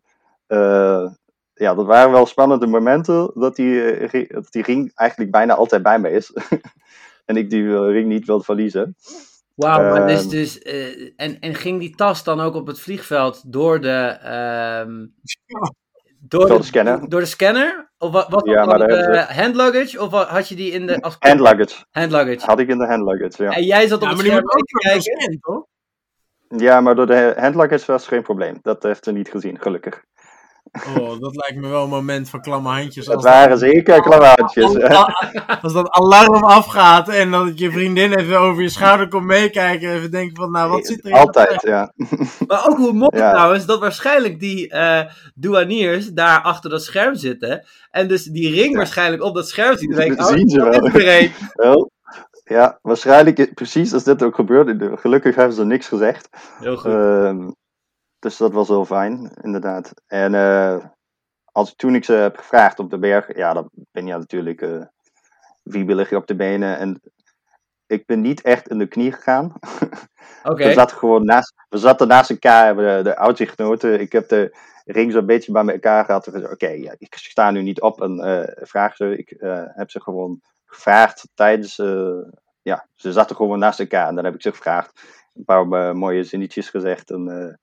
ja, 1.53 1.73
dat 1.75 1.85
waren 1.85 2.11
wel 2.11 2.25
spannende 2.25 2.67
momenten 2.67 3.31
dat 3.33 3.55
die, 3.55 3.91
eh, 3.91 4.29
dat 4.29 4.51
die 4.51 4.63
ring 4.63 4.91
eigenlijk 4.95 5.31
bijna 5.31 5.53
altijd 5.55 5.83
bij 5.83 5.99
me 5.99 6.09
is. 6.11 6.33
en 7.25 7.37
ik 7.37 7.49
die 7.49 7.63
eh, 7.75 7.79
ring 7.91 8.07
niet 8.07 8.25
wil 8.25 8.41
verliezen. 8.41 8.95
Wauw, 9.55 9.81
maar 9.89 10.07
dus, 10.07 10.19
Ehm. 10.21 10.29
dus, 10.29 10.59
eh, 10.59 11.11
en, 11.15 11.39
en 11.39 11.55
ging 11.55 11.79
die 11.79 11.95
tas 11.95 12.23
dan 12.23 12.39
ook 12.39 12.55
op 12.55 12.67
het 12.67 12.79
vliegveld 12.79 13.51
door 13.51 13.81
de, 13.81 14.17
ehm, 14.21 15.05
door, 16.19 16.47
Door 16.47 16.57
de 16.57 16.63
scanner. 16.63 17.09
Door 17.09 17.19
de 17.19 17.25
scanner? 17.25 17.91
Of 17.97 18.11
wa- 18.11 18.25
was 18.29 18.43
dat 18.43 18.53
Ja, 18.53 18.65
de 18.77 19.25
hand 19.29 19.55
luggage? 19.55 20.01
Of 20.01 20.11
had 20.11 20.47
je 20.47 20.55
die 20.55 20.71
in 20.71 20.87
de... 20.87 21.01
Als 21.01 21.15
Hand 21.19 21.39
luggage. 21.39 21.85
hand 21.91 22.11
luggage. 22.11 22.45
Had 22.45 22.59
ik 22.59 22.67
in 22.69 22.77
de 22.77 22.85
hand 22.87 23.03
luggage, 23.07 23.43
ja. 23.43 23.51
En 23.51 23.63
jij 23.63 23.87
zat 23.87 23.97
op 24.01 24.03
Ja, 24.03 24.09
het 24.09 24.19
scherm 24.19 24.43
te 24.45 24.63
kijken? 24.89 25.39
toch? 25.41 25.65
Ja, 26.47 26.81
maar 26.81 26.95
door 26.95 27.07
de 27.07 27.33
hand 27.37 27.55
luggage 27.55 27.91
was 27.91 28.07
geen 28.07 28.21
probleem. 28.23 28.59
Dat 28.61 28.83
heeft 28.83 29.03
ze 29.03 29.11
niet 29.11 29.29
gezien, 29.29 29.59
gelukkig. 29.59 30.03
Oh, 30.97 31.19
dat 31.19 31.35
lijkt 31.35 31.55
me 31.55 31.67
wel 31.67 31.83
een 31.83 31.89
moment 31.89 32.29
van 32.29 32.41
klamme 32.41 32.69
handjes. 32.69 33.09
Als, 33.09 33.23
waren 33.23 33.57
zeker 33.57 34.01
klavertjes. 34.01 34.73
dat, 34.73 35.11
als 35.61 35.73
dat 35.73 35.89
alarm 35.89 36.43
afgaat 36.43 37.09
en 37.09 37.31
dat 37.31 37.59
je 37.59 37.71
vriendin 37.71 38.13
even 38.13 38.39
over 38.39 38.61
je 38.63 38.69
schouder 38.69 39.07
komt 39.07 39.25
meekijken. 39.25 39.89
En 39.89 39.95
even 39.95 40.11
denken 40.11 40.35
van, 40.35 40.51
nou, 40.51 40.69
wat 40.69 40.85
zit 40.87 40.99
er 40.99 41.05
in 41.05 41.15
dat 41.15 41.25
Altijd, 41.25 41.61
ja. 41.61 41.93
Maar 42.47 42.67
ook 42.69 42.77
hoe 42.77 42.93
mooi 42.93 43.17
Ja. 43.17 43.31
trouwens, 43.31 43.65
dat 43.65 43.79
waarschijnlijk 43.79 44.39
die 44.39 44.69
eh 44.69 45.01
douaniers 45.35 46.07
daar 46.07 46.41
achter 46.41 46.69
dat 46.69 46.83
scherm 46.83 47.15
zitten. 47.15 47.65
En 47.91 48.07
dus 48.07 48.23
die 48.23 48.51
ring 48.53 48.71
Ja. 48.71 48.77
waarschijnlijk 48.77 49.23
op 49.23 49.35
dat 49.35 49.47
scherm 49.49 49.77
zien. 49.77 49.91
Dat 49.91 50.19
oh, 50.19 50.25
zien 50.25 50.49
ze 50.49 50.57
dat 50.59 51.31
wel. 51.65 51.91
Ja, 52.43 52.79
waarschijnlijk 52.81 53.53
precies 53.53 53.93
als 53.93 54.03
dit 54.03 54.23
ook 54.23 54.35
gebeurde. 54.35 54.91
Gelukkig 54.97 55.35
hebben 55.35 55.55
ze 55.55 55.65
niks 55.65 55.87
gezegd. 55.87 56.29
Heel 56.59 56.77
goed. 56.77 56.91
Ehm, 56.91 57.49
dus 58.23 58.37
dat 58.37 58.53
was 58.53 58.67
heel 58.67 58.85
fijn, 58.85 59.31
inderdaad. 59.41 59.93
En 60.07 60.35
eh, 60.35 60.85
als, 61.51 61.75
toen 61.75 61.95
ik 61.95 62.05
ze 62.05 62.13
heb 62.13 62.37
gevraagd 62.37 62.79
op 62.79 62.89
de 62.89 62.99
berg, 62.99 63.35
ja, 63.35 63.53
dan 63.53 63.69
ben 63.91 64.05
je 64.05 64.13
natuurlijk 64.13 64.61
eh 64.61 64.81
wiebelig 65.63 66.13
op 66.13 66.27
de 66.27 66.35
benen. 66.35 66.77
En 66.77 67.01
ik 67.87 68.05
ben 68.05 68.21
niet 68.21 68.41
echt 68.41 68.67
in 68.67 68.77
de 68.77 68.87
knie 68.87 69.11
gegaan. 69.11 69.53
Oké. 70.43 70.67
We 70.67 70.73
zaten 70.73 70.97
gewoon 70.97 71.25
naast, 71.25 71.53
we 71.69 71.77
zaten 71.77 72.07
naast 72.07 72.29
elkaar, 72.29 72.75
de, 72.75 73.15
de 73.35 73.45
genoten. 73.47 73.99
Ik 73.99 74.11
heb 74.11 74.29
de 74.29 74.57
ring 74.85 75.11
zo'n 75.11 75.25
beetje 75.25 75.51
bij 75.51 75.65
elkaar 75.65 76.05
gehad. 76.05 76.51
Oké, 76.51 76.67
ja, 76.67 76.95
ik 76.97 77.15
sta 77.15 77.51
nu 77.51 77.61
niet 77.61 77.81
op 77.81 78.01
en 78.01 78.19
eh, 78.19 78.65
vraag 78.65 78.95
ze. 78.95 79.17
Ik 79.17 79.35
heb 79.75 79.91
ze 79.91 80.01
gewoon 80.01 80.41
gevraagd 80.65 81.29
tijdens. 81.33 81.75
ja, 82.61 82.87
ze 82.95 83.11
zaten 83.11 83.35
gewoon 83.35 83.59
naast 83.59 83.79
elkaar 83.79 84.07
en 84.07 84.15
dan 84.15 84.25
heb 84.25 84.33
ik 84.33 84.41
ze 84.41 84.51
gevraagd. 84.51 85.01
Een 85.33 85.43
paar 85.43 85.95
mooie 85.97 86.23
zinnetjes 86.23 86.69
gezegd 86.69 87.11
en 87.11 87.59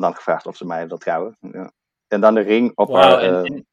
dan 0.00 0.14
gevraagd 0.14 0.46
of 0.46 0.56
ze 0.56 0.66
mij 0.66 0.78
wilden 0.78 0.98
trouwen. 0.98 1.36
Ja. 1.40 1.72
En 2.08 2.20
dan 2.20 2.34
de 2.34 2.40
ring 2.40 2.72
op 2.74 2.94
haar. 2.94 3.18
en- 3.18 3.34
eh, 3.34 3.38
en- 3.56 3.66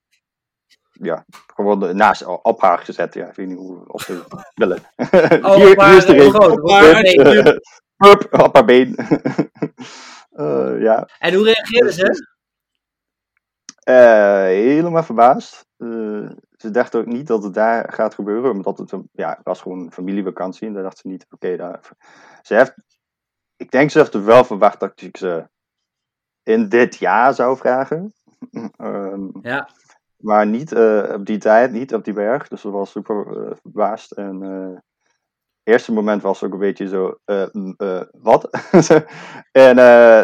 ja, 0.92 1.26
gewoon 1.56 1.96
naast, 1.96 2.26
op 2.26 2.62
haar 2.62 2.78
gezet. 2.80 3.14
Ja, 3.14 3.28
ik 3.28 3.36
weet 3.36 3.48
niet 3.48 3.58
hoe, 3.58 3.84
op 3.88 4.00
de 4.06 4.24
billen. 4.54 4.80
Oh, 5.46 5.56
hier, 5.56 5.76
maar, 5.76 5.88
hier 5.90 5.98
is 5.98 6.06
de 6.06 6.14
eh, 6.14 6.20
ring. 6.20 6.34
groot. 6.34 6.64
Nee. 6.64 7.60
Hup, 7.98 8.34
op 8.42 8.54
haar 8.56 8.66
been. 8.66 8.96
Eh, 10.30 10.82
ja. 10.88 11.08
En 11.20 11.34
hoe 11.34 11.44
reageerden 11.44 11.94
ze? 11.94 12.34
Eh, 13.84 14.44
helemaal 14.44 15.04
verbaasd. 15.04 15.66
Ze 16.58 16.72
dachten 16.72 17.00
ook 17.00 17.06
niet 17.06 17.28
dat 17.28 17.44
het 17.44 17.54
daar 17.54 17.94
gaat 17.94 18.14
gebeuren, 18.14 18.52
omdat 18.52 18.78
het 18.78 18.92
een, 18.92 19.10
ja, 19.12 19.30
het 19.30 19.44
was 19.46 19.62
gewoon 19.62 19.80
een 19.80 19.92
familievakantie. 19.92 20.68
En 20.68 20.74
daar 20.74 20.84
dachten 20.84 21.02
ze 21.02 21.08
niet, 21.08 21.26
oké, 21.30 21.56
daar. 21.58 21.80
Ze 22.42 22.56
heeft, 22.56 22.74
ik 23.56 23.72
denk 23.72 23.92
ze 23.92 23.98
heeft 24.00 24.14
er 24.14 24.26
wel 24.26 24.44
verwacht 24.44 24.80
dat 24.80 25.02
ik 25.02 25.18
ze 25.18 25.50
in 26.46 26.70
dit 26.70 26.96
jaar 26.96 27.34
zou 27.34 27.58
vragen. 27.58 28.14
Ehm, 28.78 29.28
Ja. 29.42 29.70
maar 30.18 30.48
niet 30.48 30.72
eh, 30.72 31.12
op 31.14 31.26
die 31.26 31.38
tijd, 31.38 31.72
niet 31.72 31.94
op 31.94 32.04
die 32.04 32.14
berg. 32.14 32.48
Dus 32.48 32.62
ze 32.62 32.70
was 32.72 32.92
super 32.92 33.48
eh, 33.48 33.56
verbaasd. 33.62 34.12
En 34.12 34.44
eh 34.44 34.80
eerste 35.64 35.94
moment 35.94 36.22
was 36.22 36.44
ook 36.44 36.54
een 36.54 36.60
beetje 36.60 36.88
zo, 36.88 37.18
mm, 37.52 37.76
wat? 38.12 38.50
en 39.52 39.76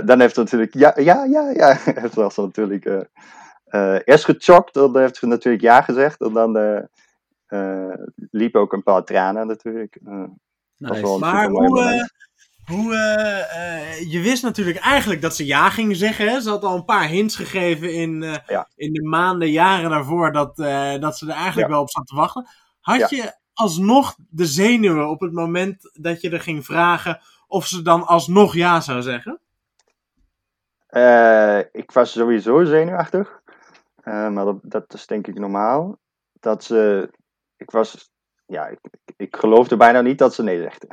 dan 0.05 0.19
heeft 0.19 0.33
ze 0.33 0.39
natuurlijk, 0.39 0.73
ja, 0.73 0.93
ja, 0.95 1.23
ja, 1.23 1.49
ja. 1.49 1.77
Heeft 2.01 2.15
was 2.15 2.37
natuurlijk 2.37 2.85
eerst 4.05 4.25
gechokt, 4.25 4.73
dan 4.73 4.97
heeft 4.97 5.15
ze 5.17 5.25
natuurlijk 5.27 5.63
ja 5.63 5.81
gezegd. 5.81 6.21
En 6.21 6.33
dan 6.33 6.57
eh 6.57 6.83
eh, 7.51 7.93
liep 8.31 8.55
ook 8.55 8.73
een 8.73 8.83
paar 8.83 9.03
tranen 9.03 9.47
natuurlijk. 9.47 9.99
Dat 10.03 10.29
was 10.77 10.99
Nice. 10.99 11.01
wel 11.01 11.13
een 11.13 11.19
Maar 11.19 11.49
hoe, 11.49 12.09
hoe 12.71 12.95
eh, 12.95 13.89
eh, 13.99 14.11
je 14.11 14.19
wist 14.21 14.43
natuurlijk 14.43 14.77
eigenlijk 14.77 15.21
dat 15.21 15.35
ze 15.35 15.45
ja 15.45 15.69
gingen 15.69 15.95
zeggen. 15.95 16.27
Hè? 16.29 16.41
Ze 16.41 16.49
had 16.49 16.63
al 16.63 16.75
een 16.75 16.85
paar 16.85 17.07
hints 17.07 17.35
gegeven 17.35 17.93
in, 17.93 18.23
eh, 18.23 18.35
Ja. 18.47 18.67
in 18.75 18.93
de 18.93 19.03
maanden, 19.03 19.51
jaren 19.51 19.89
daarvoor 19.89 20.31
dat, 20.31 20.55
dat 21.01 21.17
ze 21.17 21.25
er 21.25 21.33
eigenlijk 21.33 21.67
Ja. 21.67 21.73
wel 21.73 21.81
op 21.81 21.89
zat 21.89 22.07
te 22.07 22.15
wachten. 22.15 22.47
Had 22.79 22.99
Ja. 22.99 23.07
je 23.09 23.35
alsnog 23.53 24.15
de 24.29 24.45
zenuwen 24.45 25.09
op 25.09 25.19
het 25.19 25.31
moment 25.31 25.91
dat 25.93 26.21
je 26.21 26.29
er 26.29 26.41
ging 26.41 26.65
vragen 26.65 27.19
of 27.47 27.65
ze 27.67 27.81
dan 27.81 28.05
alsnog 28.07 28.53
ja 28.55 28.81
zou 28.81 29.01
zeggen? 29.01 29.39
Ik 31.71 31.91
was 31.91 32.11
sowieso 32.11 32.63
zenuwachtig. 32.63 33.41
Maar 34.03 34.45
dat, 34.45 34.57
dat 34.61 34.93
is 34.93 35.07
denk 35.07 35.27
ik 35.27 35.39
normaal. 35.39 35.97
Dat 36.39 36.63
ze. 36.63 37.09
Ik 37.57 37.71
was. 37.71 38.11
Ja, 38.51 38.67
ik, 38.67 38.79
ik, 39.05 39.13
ik 39.17 39.35
geloofde 39.35 39.77
bijna 39.77 40.01
niet 40.01 40.17
dat 40.17 40.33
ze 40.33 40.43
nee 40.43 40.61
zegt. 40.61 40.85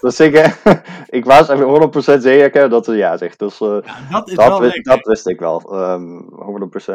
dus 0.00 0.20
ik, 0.20 0.56
ik 1.18 1.24
was 1.24 1.48
even 1.48 1.92
100% 2.16 2.20
zeker 2.20 2.68
dat 2.68 2.84
ze 2.84 2.96
ja 2.96 3.16
zegt. 3.16 3.38
Dus 3.38 3.60
eh, 3.60 3.78
Ja, 3.84 4.10
dat 4.10 4.28
is 4.28 4.34
dat, 4.34 4.46
wel 4.48 4.60
wist, 4.60 4.84
dat 4.84 5.06
wist 5.06 5.26
ik 5.26 5.38
wel. 5.40 5.60
ehm 5.60 6.20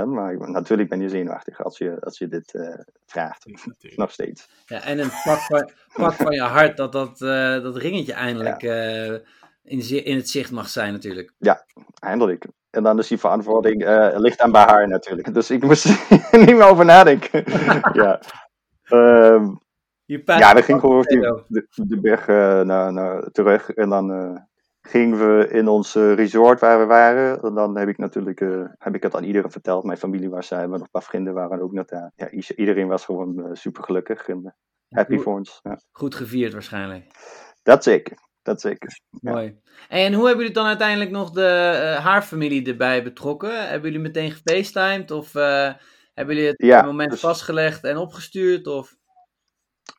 100%. 0.04 0.06
Maar 0.08 0.34
ik- 0.34 0.48
natuurlijk 0.48 0.90
ben 0.90 1.02
je 1.02 1.10
zenuwachtig 1.10 1.64
als 1.64 1.78
je, 1.78 1.98
als 2.02 2.18
je 2.18 2.28
dit 2.28 2.54
eh, 2.54 2.80
vraagt. 3.06 3.46
Natuurlijk. 3.46 3.98
Nog 4.02 4.12
steeds. 4.12 4.50
Ja, 4.66 4.84
en 4.84 5.00
een 5.00 5.12
pak 5.24 5.40
van, 5.40 5.72
pak 5.94 6.14
van 6.14 6.32
je 6.34 6.42
hart 6.42 6.78
dat 6.78 6.92
dat, 6.92 7.22
eh, 7.22 7.62
dat 7.62 7.78
ringetje 7.78 8.14
eindelijk 8.14 8.64
eh, 8.64 9.12
in, 9.64 10.04
in 10.06 10.16
het 10.16 10.30
zicht 10.30 10.52
mag 10.52 10.68
zijn 10.70 10.92
natuurlijk. 10.94 11.32
Eindelijk. 12.00 12.46
En 12.70 12.84
dan 12.84 13.00
is 13.00 13.08
die 13.08 13.18
verantwoording 13.18 13.86
eh, 13.86 14.08
ligt 14.14 14.40
aan 14.42 14.52
bij 14.52 14.62
haar 14.64 14.88
natuurlijk. 14.88 15.34
Dus 15.34 15.52
ik 15.52 15.64
moest 15.64 15.86
er 16.32 16.38
niet 16.40 16.56
meer 16.56 16.64
over 16.70 16.86
nadenken. 16.86 17.44
ja. 18.02 18.20
Ehm, 18.84 19.48
Ja, 20.18 20.54
we 20.54 20.64
gingen 20.64 20.82
gewoon 20.82 21.02
de, 21.02 21.66
de 21.76 22.00
berg 22.00 22.28
eh, 22.28 22.62
naar, 22.62 22.94
naar, 22.94 23.32
terug. 23.32 23.70
En 23.70 23.90
dan 23.90 24.12
eh, 24.12 24.42
gingen 24.82 25.18
we 25.18 25.50
in 25.50 25.68
ons 25.68 25.96
eh, 25.96 26.14
resort 26.14 26.60
waar 26.60 26.80
we 26.80 26.86
waren. 26.86 27.42
En 27.42 27.54
dan 27.54 27.78
heb 27.78 27.88
ik 27.88 27.98
natuurlijk 27.98 28.40
heb 28.78 28.96
ik 28.96 29.04
het 29.04 29.16
aan 29.16 29.24
iedereen 29.24 29.52
verteld. 29.52 29.84
Mijn 29.84 29.98
familie 29.98 30.30
was 30.30 30.50
daar, 30.50 30.70
nog 30.70 30.82
een 30.82 30.90
paar 30.92 31.04
vrienden 31.04 31.34
waren 31.34 31.62
ook 31.62 31.72
net 31.72 31.90
daar. 31.90 32.12
Ja, 32.16 32.30
iedereen 32.56 32.88
was 32.88 33.06
gewoon 33.06 33.50
super 33.54 33.84
gelukkig 33.84 34.28
en 34.28 34.56
happy 34.90 35.16
Goed. 35.16 35.24
voor 35.24 35.38
ons. 35.38 35.60
Ja. 35.64 35.80
Goed 35.92 36.16
gevierd 36.16 36.54
waarschijnlijk. 36.54 37.06
Dat 37.64 37.84
zeker, 37.84 38.18
dat 38.42 38.62
zeker. 38.62 39.00
Ja. 39.10 39.32
Mooi. 39.32 39.60
En 39.90 40.14
hoe 40.14 40.26
hebben 40.26 40.42
jullie 40.42 40.60
dan 40.60 40.66
uiteindelijk 40.66 41.12
nog 41.12 41.32
de, 41.32 41.48
haar 42.02 42.22
familie 42.22 42.68
erbij 42.68 43.04
betrokken? 43.04 43.68
Hebben 43.70 43.92
jullie 43.92 44.06
meteen 44.06 44.32
gefacetimed 44.32 45.12
of 45.12 45.34
hebben 46.14 46.36
jullie 46.36 46.50
het 46.50 46.62
Ja, 46.62 46.82
moment 46.82 47.12
dus- 47.12 47.20
vastgelegd 47.20 47.84
en 47.84 47.98
opgestuurd? 47.98 48.68
Of... 48.68 49.00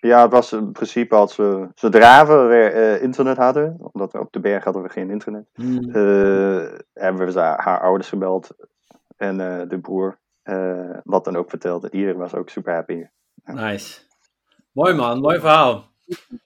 Ja, 0.05 0.23
het 0.23 0.33
was 0.33 0.53
in 0.53 0.73
principe 0.73 1.15
als 1.15 1.37
we 1.37 1.69
zodra 1.75 2.27
we 2.27 2.35
weer 2.35 2.73
eh, 2.75 3.03
internet 3.03 3.37
hadden, 3.37 3.77
omdat 3.93 4.13
we 4.13 4.19
op 4.21 4.33
de 4.33 4.41
berg 4.41 4.65
hadden 4.65 4.83
we 4.83 4.89
geen 4.89 5.11
internet, 5.11 5.45
Hmm. 5.55 5.79
eh, 5.95 6.79
hebben 6.93 7.27
we 7.33 7.41
haar, 7.41 7.63
haar 7.63 7.81
ouders 7.81 8.09
gebeld 8.09 8.51
en 9.17 9.41
eh, 9.41 9.69
de 9.69 9.79
broer. 9.81 10.19
eh, 10.43 10.91
wat 11.05 11.25
dan 11.25 11.37
ook 11.37 11.51
verteld. 11.51 11.85
En 11.85 11.95
iedereen 11.95 12.17
was 12.19 12.35
ook 12.35 12.49
super 12.51 12.73
happy. 12.75 13.05
Nice. 13.45 13.99
Mooi 14.73 14.95
man, 14.95 15.21
mooi 15.21 15.39
verhaal. 15.41 15.91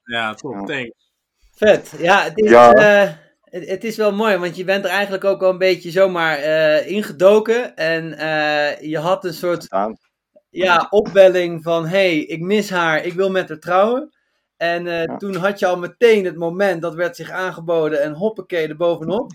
Ja, 0.04 0.34
top, 0.34 0.52
Ja. 0.52 0.62
thanks. 0.64 1.10
Vet. 1.54 1.94
Ja, 1.98 2.22
het 2.22 2.38
is, 2.38 2.50
Ja. 2.50 2.72
eh, 2.72 3.10
het, 3.40 3.68
het 3.68 3.84
is 3.84 3.96
wel 3.96 4.12
mooi, 4.12 4.36
want 4.36 4.56
je 4.56 4.64
bent 4.64 4.84
er 4.84 4.90
eigenlijk 4.90 5.24
ook 5.24 5.42
al 5.42 5.50
een 5.50 5.58
beetje 5.58 5.90
zomaar 5.90 6.36
eh, 6.36 6.90
ingedoken. 6.90 7.76
En 7.76 8.12
eh, 8.18 8.80
je 8.90 8.98
had 8.98 9.24
een 9.24 9.34
soort. 9.34 9.66
Ja, 10.56 10.86
opbelling 10.90 11.62
van 11.62 11.86
hey, 11.86 12.18
ik 12.18 12.40
mis 12.40 12.70
haar, 12.70 13.04
ik 13.04 13.12
wil 13.12 13.30
met 13.30 13.48
haar 13.48 13.58
trouwen. 13.58 14.14
En 14.56 14.86
eh, 14.86 15.04
Ja. 15.04 15.16
toen 15.16 15.34
had 15.34 15.58
je 15.58 15.66
al 15.66 15.78
meteen 15.78 16.24
het 16.24 16.36
moment, 16.36 16.82
dat 16.82 16.94
werd 16.94 17.16
zich 17.16 17.30
aangeboden 17.30 18.02
en 18.02 18.12
hoppakee 18.12 18.68
er 18.68 18.76
bovenop. 18.76 19.32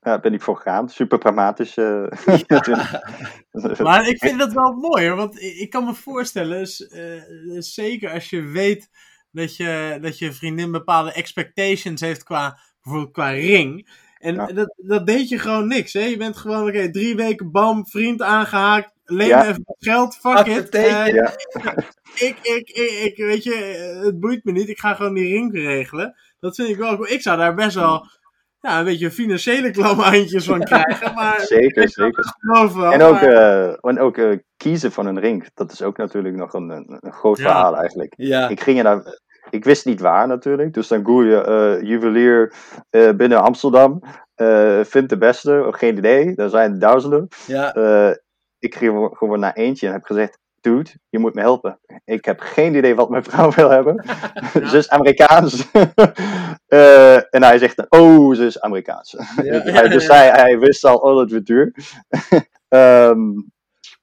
Ja, 0.00 0.18
ben 0.20 0.34
ik 0.34 0.42
voor 0.42 0.56
gegaan. 0.56 0.88
Super 0.88 1.18
pragmatisch. 1.18 1.76
eh, 1.76 2.04
natuurlijk. 2.48 3.00
Maar 3.82 4.08
ik 4.08 4.18
vind 4.18 4.38
dat 4.38 4.52
wel 4.52 4.72
mooi, 4.72 5.06
hoor, 5.08 5.16
want 5.16 5.40
ik 5.42 5.70
kan 5.70 5.84
me 5.84 5.94
voorstellen, 5.94 6.62
eh, 6.88 7.22
zeker 7.58 8.10
als 8.10 8.30
je 8.30 8.42
weet 8.42 8.90
dat 9.30 9.56
je, 9.56 9.98
dat 10.00 10.18
je 10.18 10.32
vriendin 10.32 10.70
bepaalde 10.72 11.12
expectations 11.12 12.00
heeft 12.00 12.22
qua, 12.22 12.58
bijvoorbeeld 12.82 13.12
qua 13.14 13.28
ring. 13.30 13.88
En 14.18 14.34
Ja. 14.34 14.46
dat, 14.46 14.74
dat 14.76 15.06
deed 15.06 15.28
je 15.28 15.38
gewoon 15.38 15.68
niks, 15.68 15.92
hè? 15.92 16.00
Je 16.04 16.16
bent 16.16 16.36
gewoon, 16.36 16.68
oké, 16.68 16.90
drie 16.90 17.16
weken, 17.16 17.50
bam, 17.50 17.86
vriend 17.86 18.22
aangehaakt, 18.22 18.92
leen 19.10 19.28
Ja. 19.28 19.46
even 19.48 19.62
geld, 19.78 20.14
fuck 20.16 20.32
it. 20.32 20.38
Accepteer 20.38 20.84
Eh, 21.06 21.14
Ja. 21.14 21.32
ik, 22.28 22.36
ik, 22.42 22.68
ik, 22.70 22.90
ik, 23.04 23.16
weet 23.16 23.44
je, 23.44 23.54
eh, 23.54 24.04
het 24.04 24.20
boeit 24.20 24.44
me 24.44 24.52
niet, 24.52 24.68
ik 24.68 24.78
ga 24.78 24.94
gewoon 24.94 25.14
die 25.14 25.32
ring 25.32 25.52
regelen. 25.54 26.14
Dat 26.40 26.54
vind 26.54 26.68
ik 26.68 26.76
wel 26.76 26.94
cool. 26.96 27.08
Ik 27.08 27.22
zou 27.22 27.38
daar 27.38 27.54
best 27.54 27.74
wel, 27.74 28.06
ja, 28.60 28.78
een 28.78 28.84
beetje 28.84 29.10
financiële 29.10 29.70
klamme 29.70 30.02
handjes 30.02 30.44
van 30.44 30.64
krijgen, 30.64 31.14
maar 31.14 31.40
Zeker, 31.40 31.88
zeker. 31.88 32.34
wel. 32.74 32.92
En 32.92 33.02
ook, 33.02 33.12
maar- 33.12 33.22
eh, 33.68 33.76
en 33.80 33.98
ook 34.00 34.16
eh, 34.16 34.36
kiezen 34.56 34.92
van 34.92 35.06
een 35.06 35.20
ring. 35.20 35.48
Dat 35.54 35.72
is 35.72 35.82
ook 35.82 35.96
natuurlijk 35.96 36.36
nog 36.36 36.52
een, 36.52 36.68
een, 36.70 36.96
een 37.00 37.12
groot 37.12 37.38
Ja. 37.38 37.42
verhaal 37.44 37.76
eigenlijk. 37.76 38.14
Ja, 38.16 38.48
Ik 38.48 38.60
ging 38.60 38.78
er 38.78 38.84
naar, 38.84 39.18
ik 39.50 39.64
wist 39.64 39.84
niet 39.86 40.00
waar 40.00 40.26
natuurlijk. 40.26 40.74
Dus 40.74 40.88
dan 40.88 41.04
google 41.04 41.26
je 41.26 41.40
eh, 41.80 41.88
juwelier 41.88 42.52
eh, 42.90 43.10
binnen 43.10 43.42
Amsterdam. 43.42 44.02
eh 44.34 44.80
vind 44.84 45.08
de 45.08 45.18
beste, 45.18 45.66
geen 45.70 45.96
idee. 45.96 46.34
Er 46.36 46.50
zijn 46.50 46.78
duizenden. 46.78 47.28
ja, 47.46 47.72
Eh, 47.74 48.10
ik 48.58 48.74
ging 48.74 49.08
gewoon- 49.12 49.40
naar 49.40 49.52
eentje 49.54 49.86
en 49.86 49.92
heb 49.92 50.04
gezegd: 50.04 50.38
Dude, 50.60 50.90
je 51.08 51.18
moet 51.18 51.34
me 51.34 51.40
helpen. 51.40 51.78
Ik 52.04 52.24
heb 52.24 52.40
geen 52.40 52.74
idee 52.74 52.94
wat 52.94 53.10
mijn 53.10 53.24
vrouw 53.24 53.50
wil 53.50 53.70
hebben. 53.70 54.04
ze 54.70 54.76
is 54.76 54.88
Amerikaans. 54.90 55.64
Eh, 56.68 57.14
en 57.34 57.42
hij 57.42 57.58
zegt: 57.58 57.86
Oh, 57.90 58.34
ze 58.34 58.46
is 58.46 58.60
Amerikaans. 58.60 59.16
ja, 59.42 59.60
Hij- 59.72 59.88
dus 59.88 60.06
hij, 60.06 60.28
hij 60.30 60.58
wist 60.58 60.84
al, 60.84 60.96
oh, 60.96 61.16
dat 61.16 61.30
wordt 61.30 61.46
duur. 61.46 61.74
Ehm, 62.68 63.20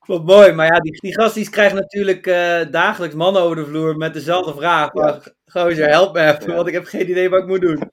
Wat 0.05 0.23
mooi, 0.25 0.51
maar 0.51 0.65
ja, 0.65 0.79
die, 0.79 0.99
die 1.01 1.13
gast 1.13 1.35
krijgt 1.49 1.73
natuurlijk 1.75 2.27
eh, 2.27 2.59
dagelijks 2.71 3.15
mannen 3.15 3.41
over 3.41 3.55
de 3.55 3.65
vloer 3.65 3.97
met 3.97 4.13
dezelfde 4.13 4.53
vraag. 4.53 4.89
Ja. 4.93 5.19
Gozer, 5.45 5.87
help 5.89 6.13
me 6.13 6.21
even, 6.21 6.49
Ja. 6.49 6.55
want 6.55 6.67
ik 6.67 6.73
heb 6.73 6.85
geen 6.85 7.09
idee 7.09 7.29
wat 7.29 7.39
ik 7.41 7.47
moet 7.47 7.61
doen. 7.61 7.91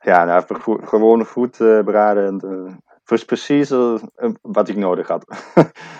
ja, 0.00 0.24
nou, 0.24 0.44
gewoon 0.84 1.24
goed 1.24 1.60
eh, 1.60 1.80
beraden. 1.80 2.26
En, 2.26 2.82
was 3.10 3.24
precies 3.24 3.70
eh, 3.70 3.94
wat 4.42 4.68
ik 4.68 4.76
nodig 4.76 5.08
had. 5.08 5.24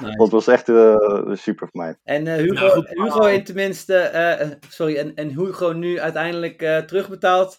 Nice. 0.00 0.16
Dat 0.16 0.30
was 0.30 0.46
echt 0.46 0.68
eh, 0.68 0.94
super 1.32 1.68
voor 1.72 1.82
mij. 1.82 1.96
En 2.04 2.26
eh, 2.26 2.34
Hugo, 2.36 2.66
Nou. 2.66 2.86
Hugo 3.04 3.24
in 3.26 3.44
tenminste, 3.44 4.58
sorry, 4.68 4.96
en, 4.96 5.14
en 5.14 5.28
Hugo 5.28 5.72
nu 5.72 6.00
uiteindelijk 6.00 6.62
eh, 6.62 6.78
terugbetaald. 6.78 7.58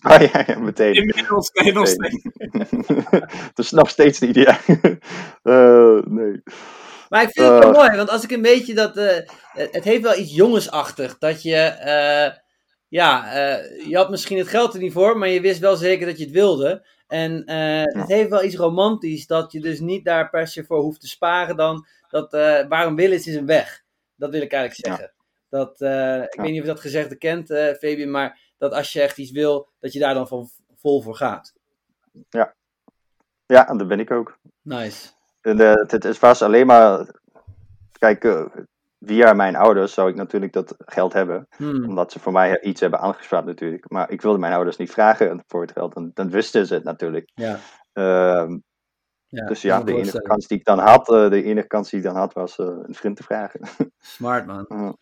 Ah 0.00 0.20
ja, 0.32 0.44
ja 0.46 0.58
meteen. 0.58 0.94
Inmiddels 0.94 1.50
nee, 1.52 1.72
nog 1.72 1.86
steeds. 1.88 2.26
Is 3.54 3.70
nog 3.70 3.90
steeds 3.90 4.18
niet, 4.20 4.34
ja. 4.34 4.58
Eh, 5.42 5.98
nee. 6.04 6.42
Maar 7.08 7.22
ik 7.22 7.30
vind 7.32 7.48
het 7.48 7.58
wel 7.58 7.72
mooi, 7.72 7.96
want 7.96 8.10
als 8.10 8.24
ik 8.24 8.30
een 8.30 8.42
beetje 8.42 8.74
dat. 8.74 8.96
eh, 8.96 9.16
het 9.52 9.84
heeft 9.84 10.02
wel 10.02 10.18
iets 10.18 10.34
jongensachtig. 10.34 11.18
Dat 11.18 11.42
je. 11.42 11.56
eh, 11.56 12.32
ja, 12.88 13.32
eh, 13.32 13.88
je 13.88 13.96
had 13.96 14.10
misschien 14.10 14.38
het 14.38 14.48
geld 14.48 14.74
er 14.74 14.80
niet 14.80 14.92
voor, 14.92 15.18
maar 15.18 15.28
je 15.28 15.40
wist 15.40 15.60
wel 15.60 15.76
zeker 15.76 16.06
dat 16.06 16.18
je 16.18 16.24
het 16.24 16.32
wilde. 16.32 16.86
En 17.12 17.44
eh, 17.44 18.00
het 18.00 18.08
heeft 18.08 18.30
wel 18.30 18.44
iets 18.44 18.56
romantisch 18.56 19.26
dat 19.26 19.52
je 19.52 19.60
dus 19.60 19.80
niet 19.80 20.04
daar 20.04 20.30
per 20.30 20.48
se 20.48 20.64
voor 20.64 20.80
hoeft 20.80 21.00
te 21.00 21.08
sparen 21.08 21.56
dan. 21.56 21.86
Dat, 22.08 22.32
eh, 22.32 22.68
waarom 22.68 22.98
is, 22.98 23.26
is 23.26 23.34
een 23.34 23.46
weg. 23.46 23.82
Dat 24.16 24.30
wil 24.30 24.40
ik 24.40 24.52
eigenlijk 24.52 24.86
Ja. 24.86 24.94
zeggen. 24.96 25.14
Dat, 25.48 25.80
eh, 25.80 26.22
ik 26.22 26.34
Ja. 26.34 26.42
weet 26.42 26.50
niet 26.50 26.60
of 26.60 26.66
je 26.66 26.72
dat 26.72 26.80
gezegde 26.80 27.16
kent, 27.16 27.46
Fabian, 27.78 28.10
maar 28.10 28.40
dat 28.58 28.72
als 28.72 28.92
je 28.92 29.00
echt 29.00 29.18
iets 29.18 29.30
wil, 29.30 29.68
dat 29.80 29.92
je 29.92 29.98
daar 29.98 30.14
dan 30.14 30.28
van 30.28 30.48
vol 30.76 31.02
voor 31.02 31.14
gaat. 31.16 31.52
Ja, 33.46 33.68
en 33.68 33.78
dat 33.78 33.88
ben 33.88 34.00
ik 34.00 34.10
ook. 34.10 34.38
Nice. 34.62 35.08
En, 35.40 35.58
het, 35.58 35.90
het 35.90 36.18
was 36.18 36.42
alleen 36.42 36.66
maar. 36.66 37.06
Kijk, 37.98 38.24
via 39.04 39.32
mijn 39.32 39.56
ouders 39.56 39.94
zou 39.94 40.08
ik 40.10 40.14
natuurlijk 40.14 40.52
dat 40.52 40.74
geld 40.78 41.12
hebben. 41.12 41.46
Hmm. 41.56 41.88
Omdat 41.88 42.12
ze 42.12 42.18
voor 42.18 42.32
mij 42.32 42.60
iets 42.60 42.80
hebben 42.80 43.00
aangespraakt 43.00 43.46
natuurlijk. 43.46 43.90
Maar 43.90 44.10
ik 44.10 44.22
wilde 44.22 44.38
mijn 44.38 44.52
ouders 44.52 44.76
niet 44.76 44.90
vragen 44.90 45.44
voor 45.46 45.60
het 45.60 45.72
geld. 45.72 45.94
En 45.94 46.10
dan 46.14 46.30
wisten 46.30 46.66
ze 46.66 46.74
het 46.74 46.84
natuurlijk. 46.84 47.30
Ja. 47.34 47.58
Ehm, 47.92 48.58
ja, 49.26 49.46
dus 49.46 49.62
ja, 49.62 49.82
de 49.82 49.94
enige 49.94 50.22
kans 50.22 50.46
die 50.46 50.58
ik 50.58 50.64
dan 50.64 50.78
had, 50.78 51.10
eh, 51.12 51.30
de 51.30 51.42
enige 51.42 51.66
kans 51.66 51.90
die 51.90 51.98
ik 51.98 52.04
dan 52.04 52.16
had, 52.16 52.32
was 52.32 52.58
eh, 52.58 52.66
een 52.66 52.94
vriend 52.94 53.16
te 53.16 53.22
vragen. 53.22 53.60
Smart 53.98 54.46
man. 54.46 54.64
Ja. 54.68 54.96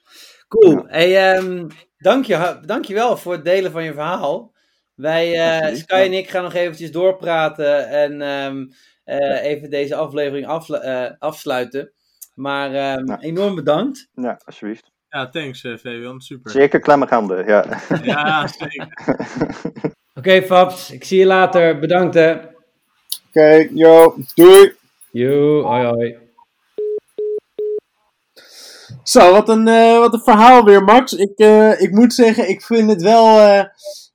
Cool. 0.49 0.73
Ja. 0.73 0.85
Hey, 0.87 1.33
ehm, 1.33 1.69
dank, 1.99 2.25
je, 2.25 2.59
dank 2.67 2.85
je 2.85 2.95
wel 2.95 3.17
voor 3.17 3.33
het 3.33 3.45
delen 3.45 3.73
van 3.73 3.85
je 3.85 3.93
verhaal. 3.93 4.53
Wij, 4.95 5.33
eh, 5.35 5.75
Sky 5.75 5.93
en 5.95 6.13
ik 6.13 6.31
gaan 6.31 6.43
nog 6.43 6.55
eventjes 6.55 6.93
doorpraten 6.93 7.89
en 7.89 8.23
ehm, 8.23 8.67
eh, 9.05 9.45
even 9.45 9.71
deze 9.71 9.95
aflevering 9.95 10.47
afslu- 10.47 11.15
afsluiten. 11.19 11.93
Maar 12.35 12.75
ehm, 12.75 13.07
Ja. 13.07 13.21
enorm 13.21 13.55
bedankt. 13.55 14.09
ja, 14.15 14.41
alsjeblieft. 14.45 14.91
Ja, 15.09 15.29
thanks 15.29 15.65
eh, 15.65 15.77
Fabian, 15.77 16.21
super. 16.21 16.51
Zeker 16.51 16.81
klemme 16.81 17.07
handen, 17.09 17.47
ja. 17.47 17.65
Ja, 18.03 18.47
zeker. 18.59 18.89
Oké, 20.15 20.43
Fabs. 20.43 20.91
Ik 20.91 21.05
zie 21.05 21.19
je 21.19 21.27
later. 21.27 21.79
Bedankt 21.79 22.15
hè. 22.15 22.37
Oké, 23.29 23.69
yo, 23.73 24.17
doei. 24.35 24.73
Yo, 25.11 25.63
hoi 25.63 25.85
hoi. 25.87 26.17
Zo, 29.03 29.33
wat 29.33 29.49
een, 29.49 29.69
eh, 29.69 29.99
wat 29.99 30.13
een 30.15 30.21
verhaal 30.23 30.65
weer, 30.65 30.85
Max. 30.85 31.13
Ik, 31.13 31.39
eh, 31.39 31.81
ik 31.81 31.91
moet 31.91 32.15
zeggen, 32.15 32.49
ik 32.49 32.63
vind 32.63 32.91
het 32.91 33.03
wel. 33.03 33.39
eh, 33.39 33.65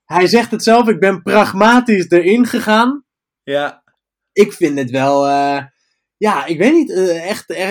hij 0.05 0.27
zegt 0.27 0.51
het 0.51 0.63
zelf, 0.63 0.87
ik 0.87 0.99
ben 0.99 1.21
pragmatisch 1.21 2.09
erin 2.09 2.45
gegaan. 2.45 3.03
Ja, 3.43 3.83
Ik 4.33 4.53
vind 4.53 4.79
het 4.79 4.89
wel. 4.91 5.27
Ja, 6.17 6.45
ik 6.45 6.57
weet 6.57 6.73
niet. 6.73 6.91
eh, 6.91 7.29
echt 7.29 7.49
eh, 7.49 7.69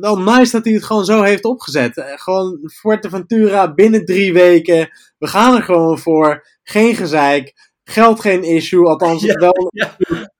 wel 0.00 0.18
nice 0.18 0.52
dat 0.52 0.64
hij 0.64 0.74
het 0.74 0.84
gewoon 0.84 1.04
zo 1.04 1.22
heeft 1.22 1.44
opgezet. 1.44 1.96
Eh, 1.96 2.04
gewoon 2.14 2.70
Fuerteventura 2.74 3.74
binnen 3.74 4.04
drie 4.04 4.32
weken. 4.32 4.88
We 5.18 5.26
gaan 5.26 5.56
er 5.56 5.62
gewoon 5.62 5.98
voor. 5.98 6.46
Geen 6.62 6.94
gezeik. 6.94 7.54
Geld 7.84 8.20
geen 8.20 8.42
issue. 8.44 8.86
Althans, 8.86 9.22
Ja, 9.22 9.34
wel. 9.34 9.70
ja. 9.72 9.96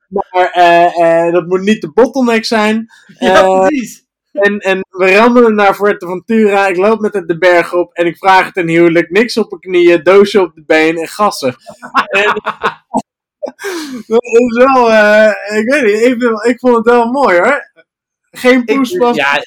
Maar 0.07 0.49
eh, 0.51 1.31
dat 1.33 1.47
moet 1.47 1.61
niet 1.61 1.81
de 1.81 1.91
bottleneck 1.93 2.45
zijn. 2.45 2.85
ja 3.19 3.59
precies. 3.59 4.05
En, 4.31 4.57
en 4.59 4.85
we 4.89 5.15
rammelen 5.15 5.55
naar 5.55 5.73
Fuerteventura. 5.75 6.67
Ik 6.67 6.77
loop 6.77 6.99
met 6.99 7.13
het 7.13 7.27
de 7.27 7.37
berg 7.37 7.73
op 7.73 7.93
en 7.93 8.05
ik 8.05 8.17
vraag 8.17 8.45
het 8.45 8.57
een 8.57 8.67
huwelijk. 8.69 9.09
Niks 9.09 9.37
op 9.37 9.49
mijn 9.49 9.61
knieën, 9.61 10.03
doosje 10.03 10.41
op 10.41 10.55
de 10.55 10.63
been 10.65 10.97
en 10.97 11.07
gassen. 11.07 11.55
en, 12.07 12.41
dat 14.07 14.23
is 14.23 14.57
wel, 14.65 14.91
eh, 14.91 15.57
ik 15.59 15.69
weet 15.69 15.83
niet, 15.83 16.01
ik, 16.05 16.21
vind- 16.21 16.45
ik 16.45 16.59
vond 16.59 16.75
het 16.75 16.85
wel 16.85 17.11
mooi 17.11 17.37
hoor. 17.37 17.71
Geen 18.31 18.65
poespas, 18.65 19.15
ja. 19.15 19.39